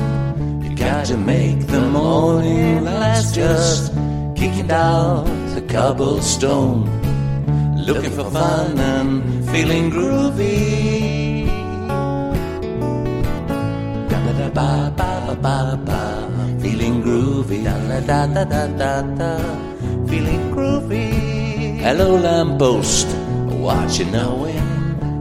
You 0.64 0.70
gotta 0.76 1.18
make 1.18 1.64
the 1.72 1.80
morning 1.82 2.84
last. 2.84 3.36
Just 3.38 3.92
kicking 4.38 4.68
down 4.68 5.41
the 5.56 5.62
cobblestone, 5.64 6.86
looking 7.86 8.12
for 8.12 8.30
fun 8.32 8.78
and 8.80 9.50
feeling 9.50 9.90
groovy. 9.92 11.48
Da 14.10 14.18
da 14.26 14.32
da 14.40 14.50
ba 14.50 14.94
ba 14.98 15.36
ba 15.36 15.78
ba 15.88 16.02
feeling 16.62 17.02
groovy. 17.04 17.64
Da 17.64 17.76
da 18.00 18.28
da 18.28 18.44
da 18.46 18.68
da 18.68 19.02
da 19.20 19.32
feeling 20.08 20.52
groovy. 20.54 21.10
Hello, 21.82 22.16
lamppost, 22.16 23.08
what 23.64 23.98
you 23.98 24.06
knowing? 24.06 24.70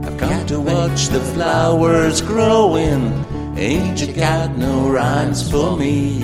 I've 0.05 0.17
come 0.17 0.45
to 0.45 0.59
watch 0.59 1.07
the 1.07 1.19
flowers 1.33 2.21
growing. 2.21 3.25
Ain't 3.57 3.99
you 3.99 4.13
got 4.13 4.57
no 4.57 4.87
rhymes 4.89 5.49
for 5.49 5.75
me? 5.75 6.21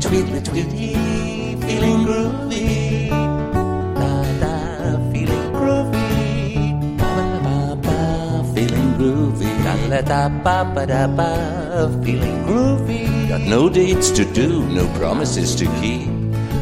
Tweedly 0.00 0.40
tweedly, 0.42 0.95
Da 10.06 10.28
da 10.28 10.28
da 10.28 10.44
ba 10.44 10.72
ba 10.74 10.86
da 10.86 11.06
ba, 11.08 11.30
feeling 12.04 12.44
groovy. 12.46 13.28
Got 13.28 13.40
no 13.40 13.68
dates 13.68 14.10
to 14.12 14.24
do, 14.24 14.64
no 14.68 14.86
promises 14.98 15.56
to 15.56 15.66
keep. 15.80 16.06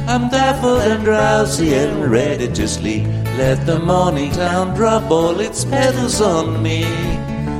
I'm 0.09 0.31
baffled 0.31 0.81
and 0.81 1.05
drowsy 1.05 1.75
and 1.75 2.11
ready 2.11 2.49
to 2.49 2.67
sleep. 2.67 3.05
Let 3.37 3.67
the 3.67 3.79
morning 3.79 4.31
town 4.33 4.75
drop 4.75 5.11
all 5.11 5.39
its 5.41 5.65
petals 5.65 6.23
on 6.23 6.63
me. 6.63 6.85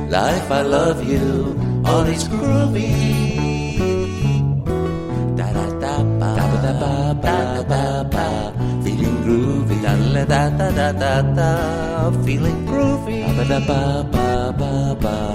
Life, 0.09 0.49
I 0.49 0.61
love 0.63 1.03
you, 1.07 1.53
all 1.85 2.07
is 2.07 2.27
groovy. 2.27 2.89
Da 5.37 5.53
da 5.53 5.65
da 5.79 6.03
ba 6.19 6.29
da 6.37 6.45
ba 6.51 6.57
da 6.65 6.73
ba 6.81 7.13
ba 7.21 7.63
ba 7.69 8.09
ba. 8.09 8.27
Feeling 8.83 9.17
groovy. 9.23 9.81
Da 9.83 9.93
da 10.25 10.49
da 10.49 10.49
da 10.49 10.69
da 10.71 10.91
da 10.91 11.21
da. 11.37 12.11
Feeling 12.25 12.65
groovy. 12.65 13.21
Da 13.21 13.33
ba 13.37 13.43
da 13.43 13.59
ba 13.59 14.03
ba 14.11 14.53
ba 14.57 14.95
ba. 14.99 15.34